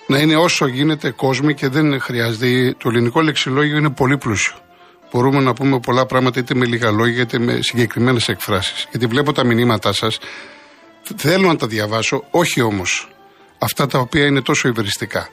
να 0.06 0.18
είναι 0.18 0.36
όσο 0.36 0.66
γίνεται 0.66 1.10
κόσμοι 1.10 1.54
και 1.54 1.68
δεν 1.68 2.00
χρειάζεται. 2.00 2.74
Το 2.78 2.88
ελληνικό 2.88 3.20
λεξιλόγιο 3.20 3.76
είναι 3.76 3.90
πολύ 3.90 4.18
πλούσιο. 4.18 4.54
Μπορούμε 5.12 5.40
να 5.40 5.52
πούμε 5.52 5.80
πολλά 5.80 6.06
πράγματα 6.06 6.40
είτε 6.40 6.54
με 6.54 6.66
λίγα 6.66 6.90
λόγια 6.90 7.22
είτε 7.22 7.38
με 7.38 7.58
συγκεκριμένες 7.62 8.28
εκφράσεις. 8.28 8.86
Γιατί 8.90 9.06
βλέπω 9.06 9.32
τα 9.32 9.44
μηνύματά 9.44 9.92
σας. 9.92 10.18
Θέλω 11.16 11.46
να 11.46 11.56
τα 11.56 11.66
διαβάσω, 11.66 12.24
όχι 12.30 12.60
όμως 12.60 13.08
αυτά 13.58 13.86
τα 13.86 13.98
οποία 13.98 14.26
είναι 14.26 14.42
τόσο 14.42 14.68
υβριστικά. 14.68 15.28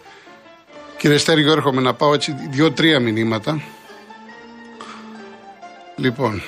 Κύριε 0.97 1.17
Στέργιο, 1.17 1.51
έρχομαι 1.51 1.81
να 1.81 1.93
πάω 1.93 2.13
έτσι 2.13 2.35
δύο-τρία 2.49 2.99
μηνύματα. 2.99 3.61
Λοιπόν, 5.95 6.41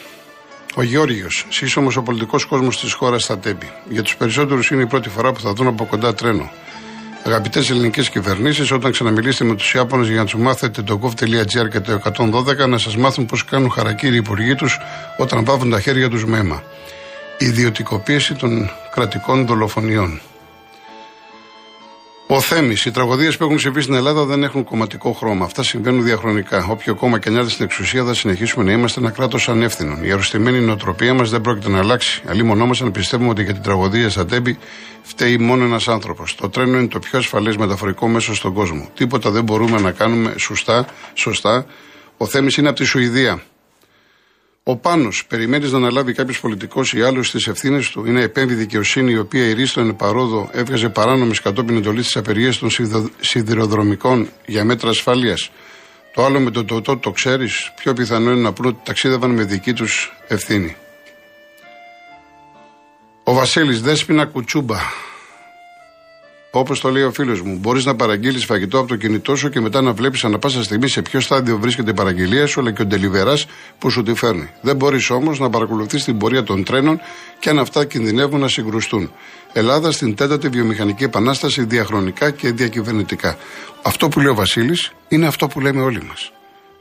ο 0.80 0.84
Γιώργο, 0.84 1.28
σύσσωμο 1.50 1.92
ο 1.98 2.02
πολιτικός 2.02 2.46
κόσμος 2.46 2.80
της 2.80 2.94
χώρας 2.94 3.24
στα 3.24 3.40
Τέμπη. 3.40 3.72
Για 3.90 4.02
τους 4.04 4.16
περισσότερους 4.16 4.70
είναι 4.70 4.82
η 4.82 4.86
πρώτη 4.86 5.10
φορά 5.10 5.32
που 5.32 5.40
θα 5.40 5.54
δουν 5.54 5.68
από 5.68 5.86
κοντά 5.86 6.14
τρένο. 6.14 6.52
Αγαπητές 7.24 7.70
ελληνικές 7.70 8.10
κυβερνήσεις, 8.10 8.72
όταν 8.72 8.92
ξαναμιλήσετε 8.92 9.44
με 9.44 9.56
τους 9.56 9.74
Ιάπωνες 9.74 10.08
για 10.08 10.18
να 10.18 10.24
τους 10.24 10.36
μάθετε 10.36 10.82
το 10.82 11.00
gov.gr 11.04 11.70
και 11.72 11.80
το 11.80 11.92
112, 11.92 12.68
να 12.68 12.78
σας 12.78 12.98
μάθουν 12.98 13.26
πώς 13.26 13.46
κάνουν 13.46 13.72
χαρακτήρι 13.72 14.14
οι 14.14 14.18
υπουργοί 14.18 14.56
τους 14.56 14.80
όταν 15.18 15.46
βάβουν 15.46 15.70
τα 15.70 15.80
χέρια 15.80 16.10
τους 16.10 16.26
με 16.26 16.38
αίμα. 16.38 16.64
Ιδιωτικοποίηση 17.38 18.34
των 18.34 18.70
κρατικών 18.92 19.46
δολοφονιών. 19.46 20.22
Ο 22.30 22.42
Θέμη, 22.42 22.76
οι 22.86 22.92
τραγωδίες 22.92 23.38
που 23.38 23.44
έχουν 23.44 23.60
συμβεί 23.60 23.82
στην 23.82 23.94
Ελλάδα 23.94 24.26
δεν 24.26 24.44
έχουν 24.44 24.64
κομματικό 24.64 25.12
χρώμα. 25.12 25.46
Αυτά 25.46 25.64
συμβαίνουν 25.64 26.04
διαχρονικά. 26.04 26.66
Όποιο 26.70 26.96
κόμμα 26.96 27.20
και 27.20 27.30
αν 27.30 27.36
έρθει 27.36 27.50
στην 27.50 27.66
εξουσία, 27.66 28.04
θα 28.04 28.14
συνεχίσουμε 28.14 28.64
να 28.64 28.72
είμαστε 28.72 29.00
ένα 29.00 29.10
κράτος 29.10 29.50
ανεύθυνο. 29.50 30.00
Η 30.02 30.12
αρρωστημένη 30.12 30.60
νοοτροπία 30.60 31.14
μας 31.14 31.30
δεν 31.30 31.42
πρόκειται 31.42 31.70
να 31.70 31.80
αλλάξει. 31.80 32.22
Αλλή 32.26 32.44
μα 32.44 32.76
αν 32.82 32.92
πιστεύουμε 32.92 33.30
ότι 33.30 33.44
για 33.44 33.54
την 33.54 33.62
τραγωδία 33.62 34.10
στα 34.10 34.26
Τέμπη 34.26 34.58
φταίει 35.02 35.38
μόνο 35.38 35.64
ένας 35.64 35.88
άνθρωπος. 35.88 36.36
Το 36.36 36.50
τρένο 36.50 36.78
είναι 36.78 36.88
το 36.88 37.00
πιο 37.00 37.20
ασφαλές 37.20 37.58
μεταφορικό 37.58 38.08
μέσο 38.08 38.36
στον 38.36 38.54
κόσμο. 38.54 38.90
Τίποτα 38.96 39.30
δεν 39.32 39.44
μπορούμε 39.44 39.80
να 39.80 39.92
κάνουμε 39.92 40.34
σωστά. 40.38 40.86
σωστά. 41.14 41.66
Ο 42.18 42.26
Θέμης 42.26 42.58
είναι 42.58 42.68
από 42.68 42.78
τη 42.78 42.86
Σουηδία. 42.86 43.42
Ο 44.70 44.76
Πάνος 44.76 45.26
περιμένεις 45.26 45.72
να 45.72 45.78
αναλάβει 45.78 46.14
κάποιος 46.14 46.40
πολιτικός 46.40 46.94
ή 46.94 47.02
άλλος 47.02 47.32
τις 47.32 47.48
ευθύνες 47.48 47.90
του; 47.90 48.06
Είναι 48.06 48.22
επέμβη 48.22 48.54
δικαιοσύνη 48.54 49.12
η 49.12 49.18
οποία 49.18 49.46
ηρίστον 49.46 49.96
παρόδο 49.96 50.50
έβγαζε 50.52 50.90
παράνομες 50.90 51.42
κατόπιν 51.42 51.78
εντολής 51.78 52.06
της 52.06 52.16
απεργίας 52.16 52.58
των 52.58 52.70
σιδηροδρομικών 53.20 54.30
για 54.46 54.64
μέτρα 54.64 54.90
ασφάλειας. 54.90 55.50
Το 56.14 56.26
άλλο 56.26 56.40
με 56.40 56.52
το 56.52 56.66
τοτό 56.66 56.98
το 56.98 57.12
ξέρεις, 57.12 57.72
πιο 57.76 57.94
πιθανό 57.94 58.32
είναι 58.32 58.42
να 58.42 58.54
πούνε 58.54 58.68
ότι 58.68 58.80
ταξίδευαν 58.84 59.32
με 59.32 59.44
δική 59.44 59.74
τους 59.74 60.14
ευθύνη. 60.28 60.76
Ο 63.24 63.34
Βασίλης 63.34 63.82
Δέσπινα 63.82 64.26
Κουτσούμπα 64.26 64.78
Όπως 66.52 66.80
το 66.80 66.90
λέει 66.90 67.04
ο 67.04 67.12
φίλος 67.12 67.42
μου, 67.42 67.58
μπορείς 67.58 67.86
να 67.86 67.96
παραγγείλεις 67.96 68.46
φαγητό 68.46 68.80
από 68.80 68.88
το 68.88 68.96
κινητό 68.96 69.36
σου 69.36 69.50
και 69.50 69.60
μετά 69.60 69.82
να 69.82 69.94
βλέπεις 69.94 70.24
ανα 70.24 70.40
πάσα 70.40 70.64
στιγμή 70.64 70.88
σε 70.88 71.02
ποιο 71.02 71.20
στάδιο 71.20 71.58
βρίσκεται 71.58 71.90
η 71.90 71.94
παραγγελία 71.94 72.48
σου, 72.48 72.60
αλλά 72.60 72.72
και 72.72 72.82
ο 72.82 72.86
ντελιβεράς 72.86 73.46
που 73.80 73.90
σου 73.90 74.04
τη 74.04 74.14
φέρνει. 74.14 74.50
Δεν 74.62 74.76
μπορείς 74.76 75.10
όμως 75.10 75.40
να 75.40 75.50
παρακολουθείς 75.50 76.04
την 76.04 76.18
πορεία 76.18 76.44
των 76.44 76.64
τρένων 76.64 77.00
και 77.40 77.50
αν 77.50 77.60
αυτά 77.60 77.86
κινδυνεύουν 77.86 78.40
να 78.40 78.48
συγκρουστούν. 78.48 79.12
Ελλάδα 79.54 79.92
στην 79.92 80.16
τέταρτη 80.16 80.50
βιομηχανική 80.50 81.04
επανάσταση 81.04 81.64
διαχρονικά 81.64 82.32
και 82.32 82.52
διακυβερνητικά. 82.52 83.38
Αυτό 83.82 84.08
που 84.08 84.20
λέει 84.20 84.32
ο 84.32 84.36
Βασίλης 84.36 84.92
είναι 85.08 85.28
αυτό 85.28 85.48
που 85.48 85.60
λέμε 85.60 85.82
όλοι 85.82 86.04
μας. 86.04 86.32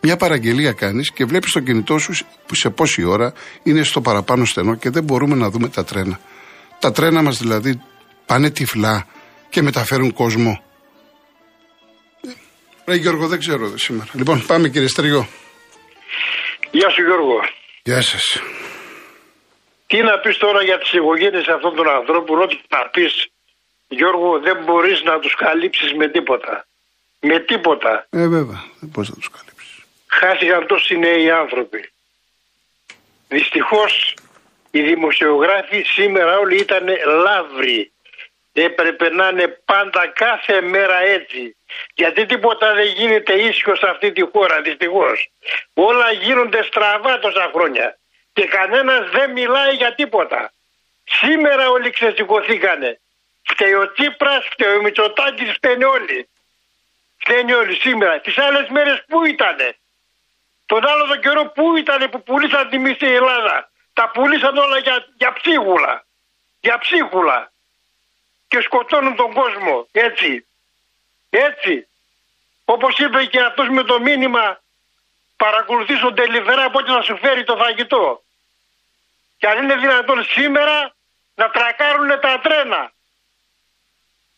Μια 0.00 0.16
παραγγελία 0.16 0.72
κάνεις 0.72 1.12
και 1.12 1.24
βλέπεις 1.24 1.52
το 1.52 1.60
κινητό 1.60 1.98
σου 1.98 2.12
σε 2.52 2.70
πόση 2.70 3.04
ώρα 3.04 3.32
είναι 3.62 3.82
στο 3.82 4.00
παραπάνω 4.00 4.44
στενό 4.44 4.74
και 4.74 4.90
δεν 4.90 5.04
μπορούμε 5.04 5.34
να 5.34 5.50
δούμε 5.50 5.68
τα 5.68 5.84
τρένα. 5.84 6.20
Τα 6.78 6.92
τρένα 6.92 7.22
μας 7.22 7.38
δηλαδή 7.38 7.80
πάνε 8.26 8.50
τυφλά 8.50 9.06
και 9.48 9.62
μεταφέρουν 9.62 10.12
κόσμο. 10.12 10.62
Ρε 12.86 12.94
Γιώργο, 12.94 13.26
δεν 13.26 13.38
ξέρω 13.38 13.78
σήμερα. 13.78 14.10
Λοιπόν, 14.12 14.46
πάμε 14.46 14.68
κύριε 14.68 14.88
Στριό. 14.88 15.28
Γεια 16.70 16.90
σου 16.90 17.02
Γιώργο. 17.02 17.38
Γεια 17.82 18.02
σας. 18.02 18.40
Τι 19.86 20.02
να 20.02 20.18
πεις 20.18 20.36
τώρα 20.36 20.62
για 20.62 20.78
τις 20.78 20.92
οικογένειες 20.92 21.46
αυτών 21.48 21.74
των 21.74 21.88
ανθρώπων, 21.88 22.40
ό,τι 22.40 22.56
να 22.68 22.88
πεις 22.88 23.12
Γιώργο 23.88 24.40
δεν 24.40 24.64
μπορείς 24.64 25.02
να 25.02 25.18
τους 25.18 25.34
καλύψεις 25.34 25.92
με 25.94 26.08
τίποτα. 26.08 26.66
Με 27.20 27.40
τίποτα. 27.40 28.06
Ε 28.10 28.28
βέβαια, 28.28 28.60
δεν 28.80 28.88
μπορείς 28.92 29.08
να 29.08 29.16
τους 29.16 29.30
καλύψεις. 29.30 29.84
Χάθηκαν 30.06 30.66
τόσοι 30.66 30.98
νέοι 30.98 31.30
άνθρωποι. 31.30 31.90
Δυστυχώς 33.28 34.14
οι 34.70 34.80
δημοσιογράφοι 34.82 35.82
σήμερα 35.82 36.38
όλοι 36.38 36.56
ήταν 36.56 36.84
λαύροι 37.24 37.92
έπρεπε 38.62 39.10
να 39.10 39.28
είναι 39.28 39.48
πάντα 39.64 40.06
κάθε 40.06 40.60
μέρα 40.60 40.98
έτσι. 40.98 41.56
Γιατί 41.94 42.26
τίποτα 42.26 42.74
δεν 42.74 42.86
γίνεται 42.86 43.32
ίσιο 43.32 43.76
σε 43.76 43.86
αυτή 43.88 44.12
τη 44.12 44.20
χώρα, 44.20 44.60
δυστυχώς. 44.60 45.30
Όλα 45.74 46.12
γίνονται 46.12 46.62
στραβά 46.62 47.18
τόσα 47.18 47.50
χρόνια. 47.54 47.98
Και 48.32 48.46
κανένας 48.46 49.10
δεν 49.10 49.30
μιλάει 49.30 49.74
για 49.74 49.94
τίποτα. 49.94 50.52
Σήμερα 51.04 51.68
όλοι 51.68 51.90
ξεσηκωθήκανε. 51.90 53.00
Φταίει 53.42 53.72
ο 53.72 53.92
Τσίπρας, 53.92 54.46
φταίει 54.50 54.76
ο 54.76 54.82
Μητσοτάκης, 54.82 55.52
φταίνε 55.52 55.84
όλοι. 55.84 56.28
Φταίνε 57.18 57.54
όλοι 57.54 57.74
σήμερα. 57.74 58.20
Τις 58.20 58.38
άλλες 58.38 58.68
μέρες 58.68 59.04
πού 59.08 59.26
ήτανε; 59.26 59.76
Τον 60.66 60.86
άλλο 60.86 61.06
τον 61.06 61.20
καιρό 61.20 61.46
πού 61.46 61.76
ήταν 61.76 62.10
που 62.10 62.22
πουλήσαν 62.22 62.68
τη 62.68 62.78
μισή 62.78 63.06
Ελλάδα; 63.06 63.70
Τα 63.92 64.10
πουλήσαν 64.10 64.56
όλα 64.56 64.78
για, 64.78 65.06
για 65.16 65.32
ψίχουλα. 65.32 66.04
Για 66.60 66.78
ψίχουλα 66.78 67.54
και 68.48 68.60
σκοτώνουν 68.60 69.16
τον 69.16 69.32
κόσμο. 69.32 69.88
Έτσι. 69.92 70.46
Έτσι. 71.30 71.86
Όπως 72.64 72.98
είπε 72.98 73.24
και 73.24 73.40
αυτός 73.40 73.68
με 73.68 73.82
το 73.82 74.00
μήνυμα 74.00 74.60
παρακολουθείς 75.36 76.00
τον 76.00 76.14
τελειβερά 76.14 76.70
πότε 76.70 76.92
θα 76.92 77.02
σου 77.02 77.16
φέρει 77.16 77.44
το 77.44 77.56
φαγητό. 77.56 78.22
Και 79.38 79.48
αν 79.48 79.62
είναι 79.62 79.76
δυνατόν 79.76 80.24
σήμερα 80.24 80.94
να 81.34 81.50
τρακάρουν 81.50 82.20
τα 82.20 82.40
τρένα. 82.40 82.92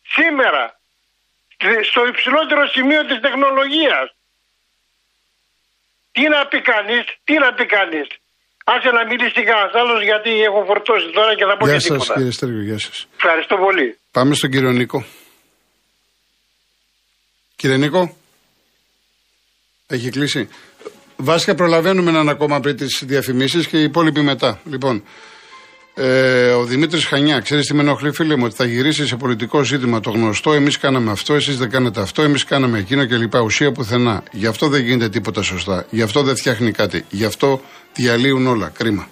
Σήμερα. 0.08 0.80
Στο 1.82 2.06
υψηλότερο 2.06 2.66
σημείο 2.66 3.04
της 3.04 3.20
τεχνολογίας. 3.20 4.14
Τι 6.12 6.28
να 6.28 6.46
πει 6.46 6.60
κανείς, 6.60 7.04
τι 7.24 7.38
να 7.38 7.54
πει 7.54 7.66
κανείς. 7.66 8.08
Άσε 8.72 8.90
να 8.98 9.02
μιλήσει 9.10 9.42
κανένας 9.48 9.74
άλλος 9.80 10.02
γιατί 10.02 10.30
έχω 10.48 10.64
φορτώσει 10.68 11.08
τώρα 11.16 11.34
και 11.34 11.44
θα 11.44 11.56
πω 11.56 11.66
γεια 11.66 11.76
και 11.76 11.82
τίποτα. 11.82 12.04
Γεια 12.04 12.06
σα 12.06 12.14
κύριε 12.14 12.30
Στέργιο, 12.30 12.62
γεια 12.62 12.78
σας. 12.78 13.06
Ευχαριστώ 13.16 13.56
πολύ. 13.56 13.98
Πάμε 14.10 14.34
στον 14.34 14.50
κύριο 14.50 14.70
Νίκο. 14.70 15.04
Κύριε 17.56 17.76
Νίκο, 17.76 18.16
έχει 19.86 20.10
κλείσει. 20.10 20.48
Βάσια 21.16 21.54
προλαβαίνουμε 21.54 22.10
έναν 22.10 22.28
ακόμα 22.28 22.60
πριν 22.60 22.76
τις 22.76 23.02
διαφημίσεις 23.06 23.66
και 23.66 23.78
οι 23.80 23.82
υπόλοιποι 23.82 24.20
μετά. 24.20 24.60
Λοιπόν, 24.64 25.04
ε, 26.00 26.50
ο 26.50 26.64
Δημήτρης 26.64 27.04
Χανιά, 27.04 27.40
ξέρεις 27.40 27.66
τι 27.66 27.74
με 27.74 27.80
ενοχλεί, 27.80 28.12
φίλε 28.12 28.36
μου, 28.36 28.44
ότι 28.44 28.54
θα 28.54 28.64
γυρίσει 28.64 29.06
σε 29.06 29.16
πολιτικό 29.16 29.62
ζήτημα 29.62 30.00
το 30.00 30.10
γνωστό. 30.10 30.52
Εμείς 30.52 30.78
κάναμε 30.78 31.10
αυτό, 31.10 31.34
εσείς 31.34 31.58
δεν 31.58 31.70
κάνετε 31.70 32.00
αυτό, 32.00 32.22
εμείς 32.22 32.44
κάναμε 32.44 32.78
εκείνο 32.78 33.06
κλπ. 33.06 33.34
Ουσία 33.34 33.72
πουθενά. 33.72 34.22
Γι' 34.30 34.46
αυτό 34.46 34.68
δεν 34.68 34.82
γίνεται 34.82 35.08
τίποτα 35.08 35.42
σωστά. 35.42 35.86
Γι' 35.90 36.02
αυτό 36.02 36.22
δεν 36.22 36.36
φτιάχνει 36.36 36.70
κάτι. 36.70 37.04
Γι' 37.10 37.24
αυτό 37.24 37.60
διαλύουν 37.94 38.46
όλα. 38.46 38.72
Κρίμα. 38.78 39.08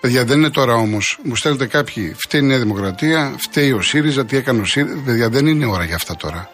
Παιδιά, 0.00 0.24
δεν 0.24 0.38
είναι 0.38 0.50
τώρα 0.50 0.74
όμως. 0.74 1.18
Μου 1.22 1.36
στέλνετε 1.36 1.66
κάποιοι, 1.66 2.14
φταίει 2.18 2.40
η 2.40 2.44
Νέα 2.44 2.58
Δημοκρατία, 2.58 3.34
φταίει 3.38 3.72
ο 3.72 3.82
ΣΥΡΙΖΑ, 3.82 4.24
τι 4.24 4.36
έκανε 4.36 4.60
ο 4.60 4.64
ΣΥΡΙΖΑ. 4.64 5.02
Παιδιά, 5.04 5.28
δεν 5.28 5.46
είναι 5.46 5.66
ώρα 5.66 5.84
για 5.84 5.94
αυτά 5.94 6.16
τώρα. 6.16 6.50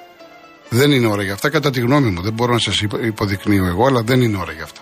Δεν 0.68 0.90
είναι 0.90 1.06
ώρα 1.06 1.22
για 1.22 1.32
αυτά, 1.32 1.48
κατά 1.48 1.70
τη 1.70 1.80
γνώμη 1.80 2.10
μου. 2.10 2.20
Δεν 2.20 2.32
μπορώ 2.32 2.52
να 2.52 2.58
σας 2.58 2.80
υποδεικνύω 3.02 3.66
εγώ, 3.66 3.86
αλλά 3.86 4.02
δεν 4.02 4.20
είναι 4.22 4.36
ώρα 4.36 4.52
για 4.52 4.64
αυτά. 4.64 4.80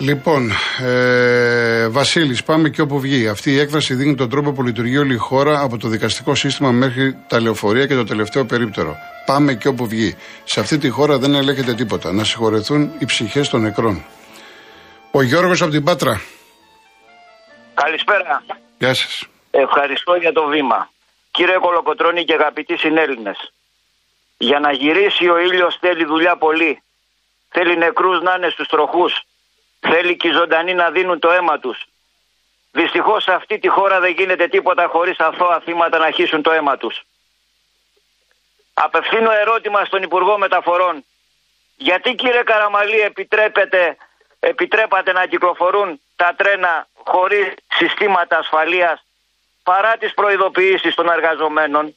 Λοιπόν, 0.00 0.50
ε, 0.80 1.88
Βασίλης, 1.88 2.44
πάμε 2.44 2.68
και 2.68 2.80
όπου 2.80 3.00
βγει. 3.00 3.28
Αυτή 3.28 3.50
η 3.52 3.58
έκφραση 3.58 3.94
δίνει 3.94 4.14
τον 4.14 4.30
τρόπο 4.30 4.52
που 4.52 4.62
λειτουργεί 4.62 4.98
όλη 4.98 5.14
η 5.14 5.16
χώρα 5.16 5.60
από 5.60 5.78
το 5.78 5.88
δικαστικό 5.88 6.34
σύστημα 6.34 6.70
μέχρι 6.70 7.16
τα 7.28 7.40
λεωφορεία 7.40 7.86
και 7.86 7.94
το 7.94 8.04
τελευταίο 8.04 8.44
περίπτερο. 8.44 8.96
Πάμε 9.26 9.54
και 9.54 9.68
όπου 9.68 9.86
βγει. 9.86 10.16
Σε 10.44 10.60
αυτή 10.60 10.78
τη 10.78 10.88
χώρα 10.88 11.18
δεν 11.18 11.34
ελέγχεται 11.34 11.74
τίποτα. 11.74 12.12
Να 12.12 12.24
συγχωρεθούν 12.24 12.92
οι 12.98 13.04
ψυχές 13.04 13.48
των 13.48 13.60
νεκρών. 13.60 14.04
Ο 15.10 15.22
Γιώργος 15.22 15.62
από 15.62 15.70
την 15.70 15.84
Πάτρα. 15.84 16.20
Καλησπέρα. 17.74 18.42
Γεια 18.78 18.94
σας. 18.94 19.26
Ευχαριστώ 19.50 20.14
για 20.14 20.32
το 20.32 20.46
βήμα. 20.46 20.90
Κύριε 21.30 21.58
Κολοκοτρώνη 21.58 22.24
και 22.24 22.32
αγαπητοί 22.32 22.76
συνέλληνες, 22.76 23.52
για 24.38 24.58
να 24.58 24.72
γυρίσει 24.72 25.28
ο 25.28 25.38
ήλιος 25.38 25.76
θέλει 25.80 26.04
δουλειά 26.04 26.36
πολύ. 26.36 26.82
Θέλει 27.48 27.76
νεκρούς 27.78 28.22
να 28.22 28.34
είναι 28.36 28.48
στους 28.50 28.68
τροχούς. 28.68 29.12
Θέλει 29.80 30.16
και 30.16 30.28
οι 30.28 30.32
ζωντανοί 30.32 30.74
να 30.74 30.90
δίνουν 30.90 31.18
το 31.18 31.30
αίμα 31.30 31.58
τους. 31.58 31.84
Δυστυχώς 32.72 33.22
σε 33.22 33.32
αυτή 33.32 33.58
τη 33.58 33.68
χώρα 33.68 34.00
δεν 34.00 34.12
γίνεται 34.12 34.48
τίποτα 34.48 34.86
χωρίς 34.86 35.18
αθώα 35.18 35.60
θύματα 35.60 35.98
να 35.98 36.10
χύσουν 36.10 36.42
το 36.42 36.50
αίμα 36.50 36.76
τους. 36.76 37.02
Απευθύνω 38.74 39.30
ερώτημα 39.30 39.84
στον 39.84 40.02
Υπουργό 40.02 40.38
Μεταφορών. 40.38 41.04
Γιατί 41.76 42.14
κύριε 42.14 42.42
Καραμαλή 42.42 43.00
επιτρέπετε, 43.00 43.96
επιτρέπατε 44.40 45.12
να 45.12 45.26
κυκλοφορούν 45.26 46.00
τα 46.16 46.34
τρένα 46.36 46.86
χωρίς 47.04 47.54
συστήματα 47.68 48.38
ασφαλείας 48.38 49.04
παρά 49.62 49.96
τις 49.96 50.14
προειδοποιήσεις 50.14 50.94
των 50.94 51.08
εργαζομένων; 51.08 51.96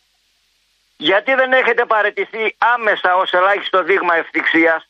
Γιατί 0.98 1.34
δεν 1.34 1.54
έχετε 1.54 1.86
παρετηθεί 1.86 2.56
άμεσα 2.58 3.16
ως 3.16 3.34
ελάχιστο 3.34 3.84
δείγμα 3.84 4.16
ευτυχίας; 4.16 4.90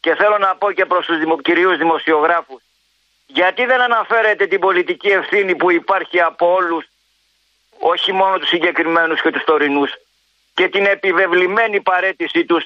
Και 0.00 0.14
θέλω 0.14 0.38
να 0.38 0.56
πω 0.56 0.72
και 0.72 0.84
προς 0.84 1.06
τους 1.06 1.18
δημο, 1.18 1.40
κυρίους 1.40 1.76
δημοσιογράφους 1.76 2.62
γιατί 3.26 3.64
δεν 3.64 3.80
αναφέρετε 3.80 4.46
την 4.46 4.60
πολιτική 4.60 5.08
ευθύνη 5.08 5.56
που 5.56 5.70
υπάρχει 5.70 6.20
από 6.20 6.52
όλους 6.58 6.84
όχι 7.78 8.12
μόνο 8.12 8.38
τους 8.38 8.48
συγκεκριμένους 8.48 9.20
και 9.22 9.30
τους 9.30 9.44
τωρινούς 9.44 9.90
και 10.54 10.68
την 10.68 10.84
επιβεβλημένη 10.84 11.80
παρέτησή 11.80 12.44
τους 12.44 12.64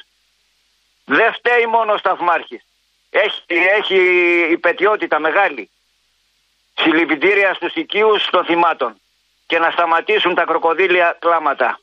δεν 1.04 1.32
φταίει 1.32 1.66
μόνο 1.76 1.92
ο 1.92 1.96
Σταθμάρχης. 1.96 2.62
Έχει, 3.10 3.40
έχει 3.78 3.98
υπετιότητα 4.52 5.20
μεγάλη. 5.20 5.70
Συλληπιτήρια 6.74 7.54
στους 7.54 7.74
οικείους 7.74 8.28
των 8.30 8.44
θυμάτων 8.44 9.00
και 9.46 9.58
να 9.58 9.70
σταματήσουν 9.70 10.34
τα 10.34 10.44
κροκοδίλια 10.44 11.16
κλάματα. 11.18 11.80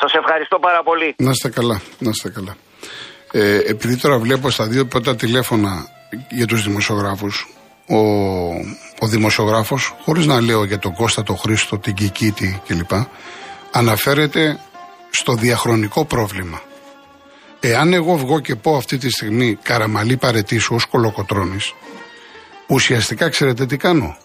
Σας 0.00 0.12
ευχαριστώ 0.12 0.58
πάρα 0.58 0.82
πολύ. 0.82 1.14
Να 1.18 1.30
είστε 1.30 1.48
καλά, 1.50 1.80
να 1.98 2.10
είστε 2.10 2.30
καλά. 2.30 2.56
Ε, 3.32 3.56
επειδή 3.56 3.96
τώρα 3.96 4.18
βλέπω 4.18 4.50
στα 4.50 4.66
δύο 4.66 4.86
πρώτα 4.86 5.16
τηλέφωνα 5.16 5.88
για 6.30 6.46
τους 6.46 6.62
δημοσιογράφους, 6.62 7.48
ο, 7.86 7.98
ο 8.98 9.06
δημοσιογράφος, 9.06 9.94
χωρίς 10.04 10.26
να 10.26 10.40
λέω 10.40 10.64
για 10.64 10.78
τον 10.78 10.94
Κώστα, 10.94 11.22
τον 11.22 11.36
Χρήστο, 11.36 11.78
την 11.78 11.94
Κικίτη 11.94 12.62
κλπ, 12.66 12.90
αναφέρεται 13.70 14.58
στο 15.10 15.34
διαχρονικό 15.34 16.04
πρόβλημα. 16.04 16.62
Εάν 17.60 17.92
εγώ 17.92 18.16
βγω 18.16 18.40
και 18.40 18.54
πω 18.54 18.76
αυτή 18.76 18.98
τη 18.98 19.10
στιγμή 19.10 19.58
καραμαλή 19.62 20.16
παρετήσω 20.16 20.74
ως 20.74 20.84
κολοκοτρώνης, 20.84 21.74
ουσιαστικά 22.66 23.28
ξέρετε 23.28 23.66
τι 23.66 23.76
κάνω. 23.76 24.16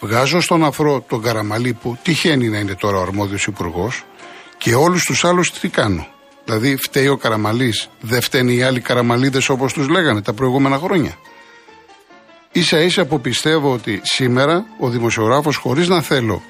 Βγάζω 0.00 0.40
στον 0.40 0.64
αφρό 0.64 1.04
τον 1.08 1.22
καραμαλή 1.22 1.72
που 1.72 1.98
τυχαίνει 2.02 2.48
να 2.48 2.58
είναι 2.58 2.74
τώρα 2.74 2.98
ο 2.98 3.02
αρμόδιος 3.02 3.46
υπουργός 3.46 4.04
και 4.58 4.74
όλους 4.74 5.04
τους 5.04 5.24
άλλους 5.24 5.52
τι 5.52 5.68
κάνω. 5.68 6.06
Δηλαδή 6.46 6.76
φταίει 6.76 7.08
ο 7.08 7.16
Καραμαλής, 7.16 7.88
δεν 8.00 8.20
φταίνει 8.20 8.54
οι 8.54 8.62
άλλοι 8.62 8.80
Καραμαλίδες 8.80 9.48
όπως 9.48 9.72
τους 9.72 9.88
λέγανε 9.88 10.22
τα 10.22 10.32
προηγούμενα 10.32 10.78
χρόνια. 10.78 11.18
Ίσα 12.52 12.80
ίσα 12.80 13.04
που 13.04 13.20
πιστεύω 13.20 13.72
ότι 13.72 14.00
σήμερα 14.04 14.66
ο 14.78 14.88
δημοσιογράφος 14.88 15.56
χωρίς 15.56 15.88
να 15.88 16.02
θέλω 16.02 16.42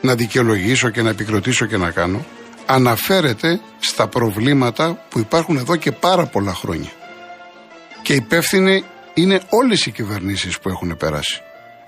να 0.00 0.14
δικαιολογήσω 0.14 0.90
και 0.90 1.02
να 1.02 1.10
επικροτήσω 1.10 1.66
και 1.66 1.76
να 1.76 1.90
κάνω 1.90 2.24
αναφέρεται 2.66 3.60
στα 3.78 4.08
προβλήματα 4.08 5.04
που 5.08 5.18
υπάρχουν 5.18 5.56
εδώ 5.56 5.76
και 5.76 5.92
πάρα 5.92 6.26
πολλά 6.26 6.54
χρόνια. 6.54 6.90
Και 8.02 8.12
υπεύθυνοι 8.12 8.84
είναι 9.14 9.40
όλες 9.48 9.86
οι 9.86 9.90
κυβερνήσεις 9.90 10.58
που 10.58 10.68
έχουν 10.68 10.96
περάσει. 10.96 11.40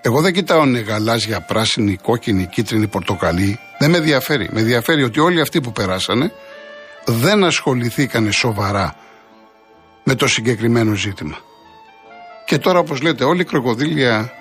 Εγώ 0.02 0.20
δεν 0.20 0.32
κοιτάω 0.32 0.62
είναι 0.62 0.78
γαλάζια, 0.78 1.40
πράσινη, 1.40 1.96
κόκκινη, 1.96 2.46
κίτρινη, 2.46 2.86
πορτοκαλί. 2.86 3.58
Δεν 3.78 3.90
με 3.90 3.96
ενδιαφέρει. 3.96 4.48
Με 4.52 4.60
ενδιαφέρει 4.60 5.02
ότι 5.02 5.20
όλοι 5.20 5.40
αυτοί 5.40 5.60
που 5.60 5.72
περάσανε 5.72 6.32
δεν 7.04 7.44
ασχοληθήκαν 7.44 8.32
σοβαρά 8.32 8.96
με 10.04 10.14
το 10.14 10.26
συγκεκριμένο 10.26 10.94
ζήτημα. 10.94 11.38
Και 12.44 12.58
τώρα 12.58 12.78
όπως 12.78 13.02
λέτε 13.02 13.24
όλοι 13.24 13.44
κροκοδίλια, 13.44 14.32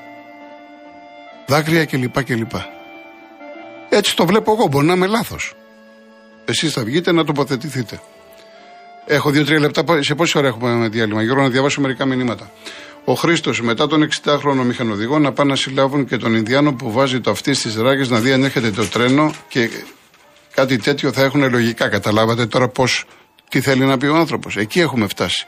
δάκρυα 1.47 1.85
κλπ. 1.85 2.23
κλπ. 2.23 2.51
Έτσι 3.89 4.15
το 4.15 4.25
βλέπω 4.25 4.51
εγώ, 4.51 4.67
μπορεί 4.67 4.85
να 4.85 4.93
είμαι 4.93 5.07
λάθος. 5.07 5.53
Εσείς 6.45 6.73
θα 6.73 6.83
βγείτε 6.83 7.11
να 7.11 7.23
τοποθετηθείτε. 7.23 7.99
Έχω 9.05 9.29
δύο-τρία 9.29 9.59
λεπτά. 9.59 9.83
Σε 10.03 10.15
πόση 10.15 10.37
ώρα 10.37 10.47
έχουμε 10.47 10.87
διάλειμμα, 10.87 11.21
Γιώργο, 11.21 11.41
να 11.41 11.49
διαβάσω 11.49 11.81
μερικά 11.81 12.05
μηνύματα. 12.05 12.51
Ο 13.05 13.13
Χρήστος 13.13 13.61
μετά 13.61 13.87
τον 13.87 14.07
60χρονο 14.23 14.63
μηχανοδηγό 14.65 15.19
να 15.19 15.31
πάνε 15.31 15.49
να 15.49 15.55
συλλάβουν 15.55 16.05
και 16.05 16.17
τον 16.17 16.35
Ινδιάνο 16.35 16.73
που 16.73 16.91
βάζει 16.91 17.19
το 17.19 17.31
αυτί 17.31 17.53
στις 17.53 17.75
ράγες 17.75 18.09
να 18.09 18.19
δει 18.19 18.31
αν 18.31 18.43
έρχεται 18.43 18.71
το 18.71 18.85
τρένο 18.85 19.33
και 19.47 19.69
κάτι 20.53 20.77
τέτοιο 20.77 21.11
θα 21.11 21.23
έχουν 21.23 21.49
λογικά. 21.49 21.89
Καταλάβατε 21.89 22.45
τώρα 22.45 22.67
πώς, 22.67 23.05
τι 23.49 23.61
θέλει 23.61 23.85
να 23.85 23.97
πει 23.97 24.05
ο 24.05 24.15
άνθρωπος. 24.15 24.57
Εκεί 24.57 24.79
έχουμε 24.79 25.07
φτάσει. 25.07 25.45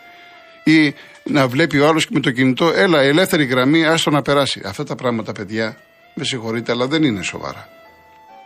Ή 0.63 0.93
να 1.23 1.47
βλέπει 1.47 1.79
ο 1.79 1.87
άλλος 1.87 2.05
και 2.05 2.11
με 2.13 2.19
το 2.19 2.31
κινητό, 2.31 2.71
έλα, 2.75 3.01
ελεύθερη 3.01 3.45
γραμμή, 3.45 3.85
άστο 3.85 4.09
να 4.09 4.21
περάσει. 4.21 4.61
Αυτά 4.65 4.83
τα 4.83 4.95
πράγματα, 4.95 5.31
παιδιά, 5.31 5.77
με 6.13 6.23
συγχωρείτε, 6.23 6.71
αλλά 6.71 6.87
δεν 6.87 7.03
είναι 7.03 7.21
σοβαρά. 7.21 7.67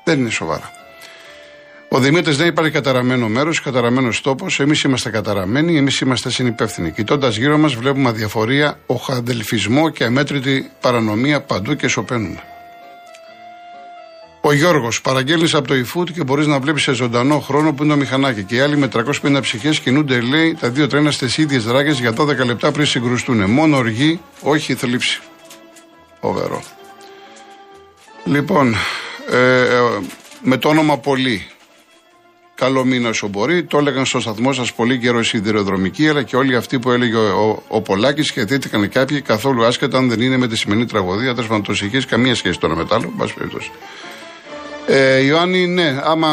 Δεν 0.04 0.20
είναι 0.20 0.30
σοβαρά. 0.30 0.72
Ο 1.90 2.00
Δημήτρης 2.00 2.38
δεν 2.38 2.48
υπάρχει 2.48 2.72
καταραμένο 2.72 3.28
μέρος, 3.28 3.62
καταραμένος 3.62 4.22
τόπος. 4.22 4.60
Εμείς 4.60 4.82
είμαστε 4.82 5.10
καταραμένοι, 5.10 5.78
εμείς 5.78 6.00
είμαστε 6.00 6.30
συνυπεύθυνοι. 6.30 6.92
Κοιτώντας 6.92 7.36
γύρω 7.36 7.58
μας, 7.58 7.74
βλέπουμε 7.74 8.10
αδιαφορία, 8.10 8.80
οχαδελφισμό 8.86 9.90
και 9.90 10.04
αμέτρητη 10.04 10.72
παρανομία 10.82 11.42
παντού 11.42 11.76
και 11.76 11.88
σωπαίνουμε. 11.88 12.55
Ο 14.48 14.54
Γιώργος, 14.54 15.02
παραγγέλνεις 15.02 15.54
από 15.54 15.68
το 15.68 15.74
eFood 15.74 16.12
και 16.12 16.24
μπορείς 16.24 16.48
να 16.48 16.60
βλέπεις 16.60 16.82
σε 16.82 16.94
ζωντανό 16.94 17.40
χρόνο 17.40 17.74
που 17.74 17.84
είναι 17.84 17.94
το 17.94 18.00
μηχανάκι. 18.00 18.44
Και 18.44 18.56
οι 18.56 18.60
άλλοι 18.60 18.78
με 18.78 18.88
350 18.88 19.42
ψυχές 19.42 19.80
κινούνται, 19.80 20.20
λέει, 20.22 20.58
τα 20.60 20.70
δύο 20.70 20.88
τρένα 20.88 21.12
στις 21.12 21.38
ίδιες 21.38 21.64
δράγε 21.64 21.92
για 21.92 22.14
12 22.18 22.46
λεπτά 22.46 22.72
πριν 22.72 22.86
συγκρουστούν. 22.86 23.50
Μόνο 23.50 23.78
οργή, 23.78 24.20
όχι 24.42 24.76
θλίψη. 24.76 25.20
Φοβερό. 26.22 26.64
Λοιπόν, 28.26 28.76
ε, 29.32 29.62
ε, 29.62 29.80
με 30.42 30.58
το 30.58 30.70
όνομα 30.70 30.98
Πολύ, 30.98 31.48
Καλό 32.56 32.86
μήνα 32.86 33.10
όσο 33.10 33.28
μπορεί. 33.28 33.64
Το 33.64 33.78
έλεγαν 33.78 34.06
στο 34.06 34.20
σταθμό 34.20 34.54
σας 34.54 34.74
πολύ 34.74 35.00
καιρό 35.00 35.20
οι 35.20 35.24
σιδηροδρομικοί, 35.24 36.08
αλλά 36.08 36.24
και 36.24 36.36
όλοι 36.36 36.56
αυτοί 36.56 36.80
που 36.80 36.92
έλεγε 36.92 37.16
ο, 37.16 37.50
ο, 37.50 37.64
ο 37.68 37.82
Πολάκης 37.82 38.32
και 38.32 38.44
δίθηκαν 38.44 38.90
κάποιοι 38.90 39.22
καθόλου 39.22 39.66
άσχετα 39.66 39.98
αν 39.98 40.10
δεν 40.10 40.22
είναι 40.22 40.38
με 40.38 40.48
τη 40.48 40.58
σημερινή 40.58 40.86
τραγωδία. 40.86 41.34
Τέλος 41.34 41.50
πάντων, 41.50 41.64
το 41.64 41.74
καμία 42.08 42.36
σχέση 42.36 42.60
τώρα 42.60 42.76
με 42.76 42.86
το 42.86 42.96
άλλο. 42.96 43.12
Μπα 43.16 43.26
περιπτώσει. 43.26 43.72
Ε, 44.88 45.24
Ιωάννη, 45.24 45.68
ναι, 45.68 46.00
άμα 46.04 46.30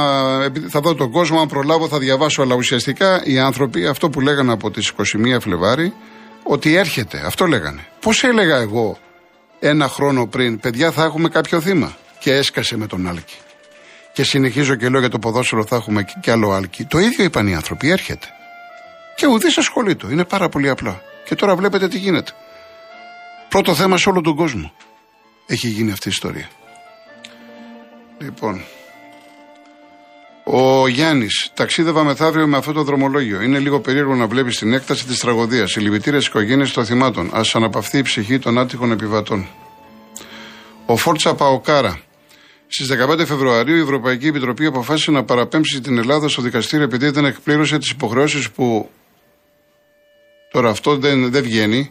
θα 0.69 0.81
δω 0.81 0.95
τον 0.95 1.11
κόσμο, 1.11 1.41
αν 1.41 1.49
προλάβω 1.49 1.88
θα 1.88 1.99
διαβάσω, 1.99 2.43
αλλά 2.43 2.55
ουσιαστικά 2.55 3.23
οι 3.25 3.38
άνθρωποι 3.38 3.87
αυτό 3.87 4.11
που 4.11 4.21
λέγανε 4.21 4.53
από 4.53 4.71
τις 4.71 4.93
21 4.97 5.41
Φλεβάρι, 5.41 5.93
ότι 6.43 6.75
έρχεται. 6.75 7.23
Αυτό 7.27 7.47
λέγανε. 7.47 7.87
Πώς 8.01 8.25
έλεγα 8.25 8.57
εγώ 8.57 8.99
ένα 9.59 9.88
χρόνο 9.88 10.27
πριν, 10.27 10.61
παιδιά 10.61 10.91
θα 10.91 11.05
έχουμε 11.05 11.29
κάποιο 11.29 11.61
θύμα. 11.61 11.97
Και 12.19 12.35
έσκασε 12.35 12.77
με 12.77 12.87
τον 12.87 13.09
Άλκη 13.09 13.37
και 14.12 14.25
συνεχίζω 14.25 14.75
και 14.75 14.88
λέω 14.88 15.01
για 15.01 15.09
το 15.09 15.19
ποδόσφαιρο 15.19 15.65
θα 15.65 15.77
έχουμε 15.77 16.05
και 16.21 16.31
άλλο 16.31 16.51
άλκη. 16.51 16.85
Το 16.85 16.99
ίδιο 16.99 17.25
είπαν 17.25 17.47
οι 17.47 17.55
άνθρωποι, 17.55 17.91
έρχεται. 17.91 18.27
Και 19.17 19.27
ουδής 19.27 19.59
ασχολείται. 19.59 20.07
Είναι 20.11 20.25
πάρα 20.25 20.49
πολύ 20.49 20.69
απλά. 20.69 21.03
Και 21.25 21.35
τώρα 21.35 21.57
βλέπετε 21.57 21.88
τι 21.88 21.99
γίνεται. 21.99 22.33
Πρώτο 23.49 23.75
θέμα 23.75 23.97
σε 23.97 24.09
όλο 24.09 24.21
τον 24.21 24.37
κόσμο 24.37 24.73
έχει 25.47 25.69
γίνει 25.69 25.93
αυτή 25.93 26.09
η 26.09 26.11
ιστορία. 26.11 26.49
Λοιπόν, 28.23 28.63
ο 30.45 30.89
Γιάννης, 30.89 31.51
ταξίδευα 31.55 32.05
μεθαύριο 32.05 32.47
με 32.47 32.57
αυτό 32.57 32.73
το 32.73 32.83
δρομολόγιο. 32.83 33.41
Είναι 33.41 33.59
λίγο 33.59 33.81
περίεργο 33.81 34.15
να 34.15 34.27
βλέπεις 34.27 34.59
την 34.59 34.73
έκταση 34.73 35.07
της 35.07 35.19
τραγωδίας. 35.19 35.71
Συλληπιτήρια 35.71 36.19
οικογένειες 36.19 36.73
των 36.73 36.85
θυμάτων. 36.85 37.27
Α 37.27 37.41
αναπαυθεί 37.53 37.99
η 37.99 38.03
ψυχή 38.03 38.39
των 38.39 38.59
άτυχων 38.59 38.93
επιβατών. 38.93 39.47
Ο 40.87 40.97
Φόρτσα 40.97 41.35
Παοκάρα, 41.35 42.01
Στις 42.67 42.89
15 42.89 43.27
Φεβρουαρίου 43.27 43.77
η 43.77 43.81
Ευρωπαϊκή 43.81 44.27
Επιτροπή 44.27 44.67
αποφάσισε 44.67 45.11
να 45.11 45.25
παραπέμψει 45.25 45.81
την 45.81 45.99
Ελλάδα 45.99 46.29
στο 46.29 46.43
δικαστήριο 46.43 46.85
επειδή 46.85 47.11
δεν 47.11 47.25
εκπλήρωσε 47.25 47.79
τις 47.79 47.91
υποχρεώσεις 47.91 48.51
που. 48.51 48.91
Τώρα 50.51 50.71
αυτό 50.71 50.97
δεν, 50.97 51.31
δεν 51.31 51.43
βγαίνει. 51.43 51.91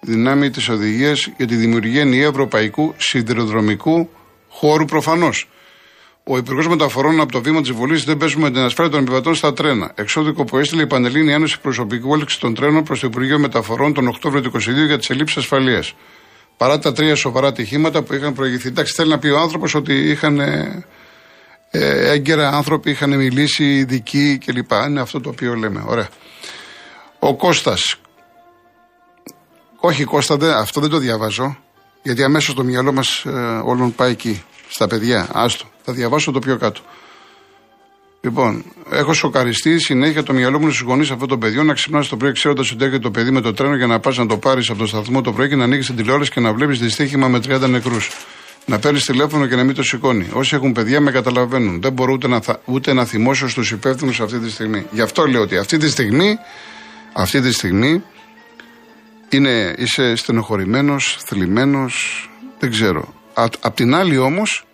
Δυνάμει 0.00 0.50
της 0.50 0.68
οδηγίας 0.68 1.30
για 1.36 1.46
τη 1.46 1.54
δημιουργία 1.54 2.00
ενιαίου 2.00 2.28
ευρωπαϊκού 2.28 2.94
σιδηροδρομικού 2.96 4.08
χώρου 4.52 4.84
προφανώς. 4.84 5.48
Ο 6.24 6.36
Υπουργός 6.36 6.68
Μεταφορών 6.68 7.20
από 7.20 7.32
το 7.32 7.42
βήμα 7.42 7.60
της 7.60 7.70
Βουλής 7.70 8.04
δεν 8.04 8.16
παίζουμε 8.16 8.50
την 8.50 8.60
ασφάλεια 8.60 8.92
των 8.92 9.00
επιβατών 9.00 9.34
στα 9.34 9.52
τρένα. 9.52 9.92
Εξώδικο 9.94 10.44
που 10.44 10.58
έστειλε 10.58 10.82
η 10.82 10.86
Πανελλήνια 10.86 11.34
Ένωση 11.34 11.60
Προσωπικού 11.60 12.14
Έλεξη 12.14 12.40
των 12.40 12.54
Τρένων 12.54 12.84
προς 12.84 13.00
το 13.00 13.06
Υπουργείο 13.06 13.38
Μεταφορών 13.38 13.94
τον 13.94 14.08
Οκτώβριο 14.08 14.42
του 14.42 14.50
2022 14.54 14.86
για 14.86 14.98
τις 14.98 15.10
ελλείψεις 15.10 15.36
ασφαλείας. 15.36 15.94
Παρά 16.56 16.78
τα 16.78 16.92
τρία 16.92 17.14
σοβαρά 17.14 17.48
ατυχήματα 17.48 18.02
που 18.02 18.14
είχαν 18.14 18.34
προηγηθεί. 18.34 18.68
Εντάξει, 18.68 18.94
θέλει 18.94 19.10
να 19.10 19.18
πει 19.18 19.28
ο 19.28 19.38
άνθρωπος 19.38 19.74
ότι 19.74 19.94
είχαν 19.94 20.40
ε, 20.40 20.84
ε, 21.70 22.10
έγκαιρα 22.10 22.48
άνθρωποι, 22.48 22.90
είχαν 22.90 23.16
μιλήσει 23.16 23.64
ειδικοί 23.64 24.38
κλπ. 24.44 24.70
Είναι 24.88 25.00
αυτό 25.00 25.20
το 25.20 25.28
οποίο 25.28 25.54
λέμε. 25.54 25.84
Ωραία. 25.86 26.08
Ο 27.18 27.36
Κώστας. 27.36 27.96
Όχι, 29.76 30.04
Κώστα, 30.04 30.36
δεν, 30.36 30.50
αυτό 30.50 30.80
δεν 30.80 30.90
το 30.90 30.98
διαβάζω. 30.98 31.56
Γιατί 32.02 32.22
αμέσως 32.22 32.54
το 32.54 32.64
μυαλό 32.64 32.92
μας 32.92 33.24
ε, 33.24 33.30
όλων 33.64 33.94
πάει 33.94 34.10
εκεί. 34.10 34.42
Στα 34.68 34.86
παιδιά. 34.86 35.28
Άστο. 35.32 35.64
Θα 35.84 35.92
διαβάσω 35.92 36.30
το 36.30 36.38
πιο 36.38 36.56
κάτω. 36.56 36.80
Λοιπόν, 38.24 38.64
έχω 38.90 39.12
σοκαριστεί 39.12 39.78
συνέχεια 39.78 40.22
το 40.22 40.32
μυαλό 40.32 40.58
μου 40.60 40.68
στους 40.68 40.80
γονείς 40.80 41.10
αυτών 41.10 41.28
των 41.28 41.38
παιδιών 41.38 41.66
να 41.66 41.74
ξυπνάς 41.74 42.08
το 42.08 42.16
πρωί 42.16 42.32
ξέροντας 42.32 42.70
ότι 42.70 42.84
έρχεται 42.84 43.02
το 43.02 43.10
παιδί 43.10 43.30
με 43.30 43.40
το 43.40 43.52
τρένο 43.52 43.76
για 43.76 43.86
να 43.86 44.00
πας 44.00 44.16
να 44.16 44.26
το 44.26 44.36
πάρεις 44.36 44.70
από 44.70 44.78
το 44.78 44.86
σταθμό 44.86 45.20
το 45.20 45.32
πρωί 45.32 45.48
και 45.48 45.56
να 45.56 45.64
ανοίξεις 45.64 45.86
την 45.86 45.96
τηλεόραση 45.96 46.30
και 46.30 46.40
να 46.40 46.52
βλέπεις 46.52 46.78
δυστύχημα 46.78 47.28
με 47.28 47.38
30 47.38 47.68
νεκρούς. 47.68 48.10
Να 48.66 48.78
παίρνεις 48.78 49.04
τηλέφωνο 49.04 49.46
και 49.46 49.56
να 49.56 49.64
μην 49.64 49.74
το 49.74 49.82
σηκώνει. 49.82 50.28
Όσοι 50.32 50.54
έχουν 50.54 50.72
παιδιά 50.72 51.00
με 51.00 51.10
καταλαβαίνουν. 51.10 51.80
Δεν 51.80 51.92
μπορώ 51.92 52.12
ούτε 52.12 52.28
να, 52.28 52.40
θα, 52.40 52.60
ούτε 52.64 52.92
να 52.92 53.04
θυμώσω 53.04 53.48
στους 53.48 53.70
υπεύθυνους 53.70 54.20
αυτή 54.20 54.38
τη 54.38 54.50
στιγμή. 54.50 54.86
Γι' 54.90 55.00
αυτό 55.00 55.26
λέω 55.26 55.40
ότι 55.40 55.56
αυτή 55.56 55.76
τη 55.76 55.88
στιγμή, 55.88 56.38
αυτή 57.12 57.40
τη 57.40 57.52
στιγμή 57.52 58.02
είναι, 59.32 59.74
είσαι 59.78 60.16
στενοχωρημένος, 60.16 61.18
θλιμμένος, 61.26 62.28
δεν 62.58 62.70
ξέρω. 62.70 63.14
απ' 63.60 63.74
την 63.74 63.94
άλλη 63.94 64.18
όμως, 64.18 64.64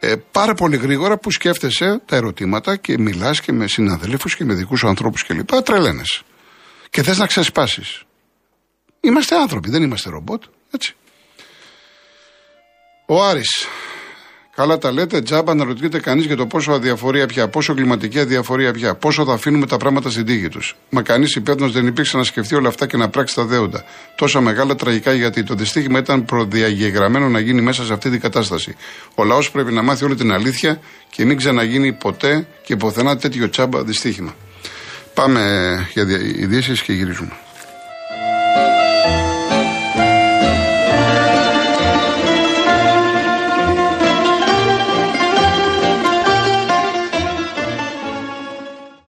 ε, 0.00 0.14
πάρα 0.30 0.54
πολύ 0.54 0.76
γρήγορα 0.76 1.18
που 1.18 1.30
σκέφτεσαι 1.30 2.00
τα 2.06 2.16
ερωτήματα 2.16 2.76
και 2.76 2.98
μιλάς 2.98 3.40
και 3.40 3.52
με 3.52 3.66
συναδέλφους 3.66 4.36
και 4.36 4.44
με 4.44 4.54
δικούς 4.54 4.84
ανθρώπους 4.84 5.24
κλπ. 5.26 5.62
Τρελαίνε. 5.62 6.02
Και 6.90 7.02
θες 7.02 7.18
να 7.18 7.26
ξεσπάσεις. 7.26 8.02
Είμαστε 9.00 9.36
άνθρωποι, 9.36 9.70
δεν 9.70 9.82
είμαστε 9.82 10.10
ρομπότ. 10.10 10.42
Έτσι. 10.70 10.94
Ο 13.06 13.24
Άρης 13.24 13.66
Καλά 14.56 14.78
τα 14.78 14.92
λέτε, 14.92 15.22
τζάμπα 15.22 15.54
να 15.54 15.64
ρωτήσετε 15.64 16.00
κανείς 16.00 16.24
για 16.24 16.36
το 16.36 16.46
πόσο 16.46 16.72
αδιαφορία 16.72 17.26
πια, 17.26 17.48
πόσο 17.48 17.74
κλιματική 17.74 18.18
αδιαφορία 18.18 18.72
πια, 18.72 18.94
πόσο 18.94 19.24
θα 19.24 19.32
αφήνουμε 19.32 19.66
τα 19.66 19.76
πράγματα 19.76 20.10
στην 20.10 20.26
τύχη 20.26 20.48
τους. 20.48 20.76
Μα 20.90 21.02
κανείς 21.02 21.34
υπεύθυνος 21.34 21.72
δεν 21.72 21.86
υπήρξε 21.86 22.16
να 22.16 22.24
σκεφτεί 22.24 22.54
όλα 22.54 22.68
αυτά 22.68 22.86
και 22.86 22.96
να 22.96 23.08
πράξει 23.08 23.34
τα 23.34 23.44
δέοντα. 23.44 23.84
Τόσα 24.16 24.40
μεγάλα 24.40 24.74
τραγικά 24.74 25.12
γιατί 25.12 25.42
το 25.42 25.54
δυστύχημα 25.54 25.98
ήταν 25.98 26.24
προδιαγεγραμμένο 26.24 27.28
να 27.28 27.40
γίνει 27.40 27.60
μέσα 27.60 27.84
σε 27.84 27.92
αυτή 27.92 28.10
την 28.10 28.20
κατάσταση. 28.20 28.76
Ο 29.14 29.24
λαός 29.24 29.50
πρέπει 29.50 29.72
να 29.72 29.82
μάθει 29.82 30.04
όλη 30.04 30.14
την 30.14 30.32
αλήθεια 30.32 30.80
και 31.10 31.24
μην 31.24 31.36
ξαναγίνει 31.36 31.92
ποτέ 31.92 32.46
και 32.64 32.76
ποθενά 32.76 33.16
τέτοιο 33.16 33.48
τσάμπα 33.48 33.82
δυστύχημα. 33.82 34.34
Πάμε 35.14 35.88
για 35.92 36.06
ειδήσεις 36.38 36.82
και 36.82 36.92
γυρίζουμε. 36.92 37.32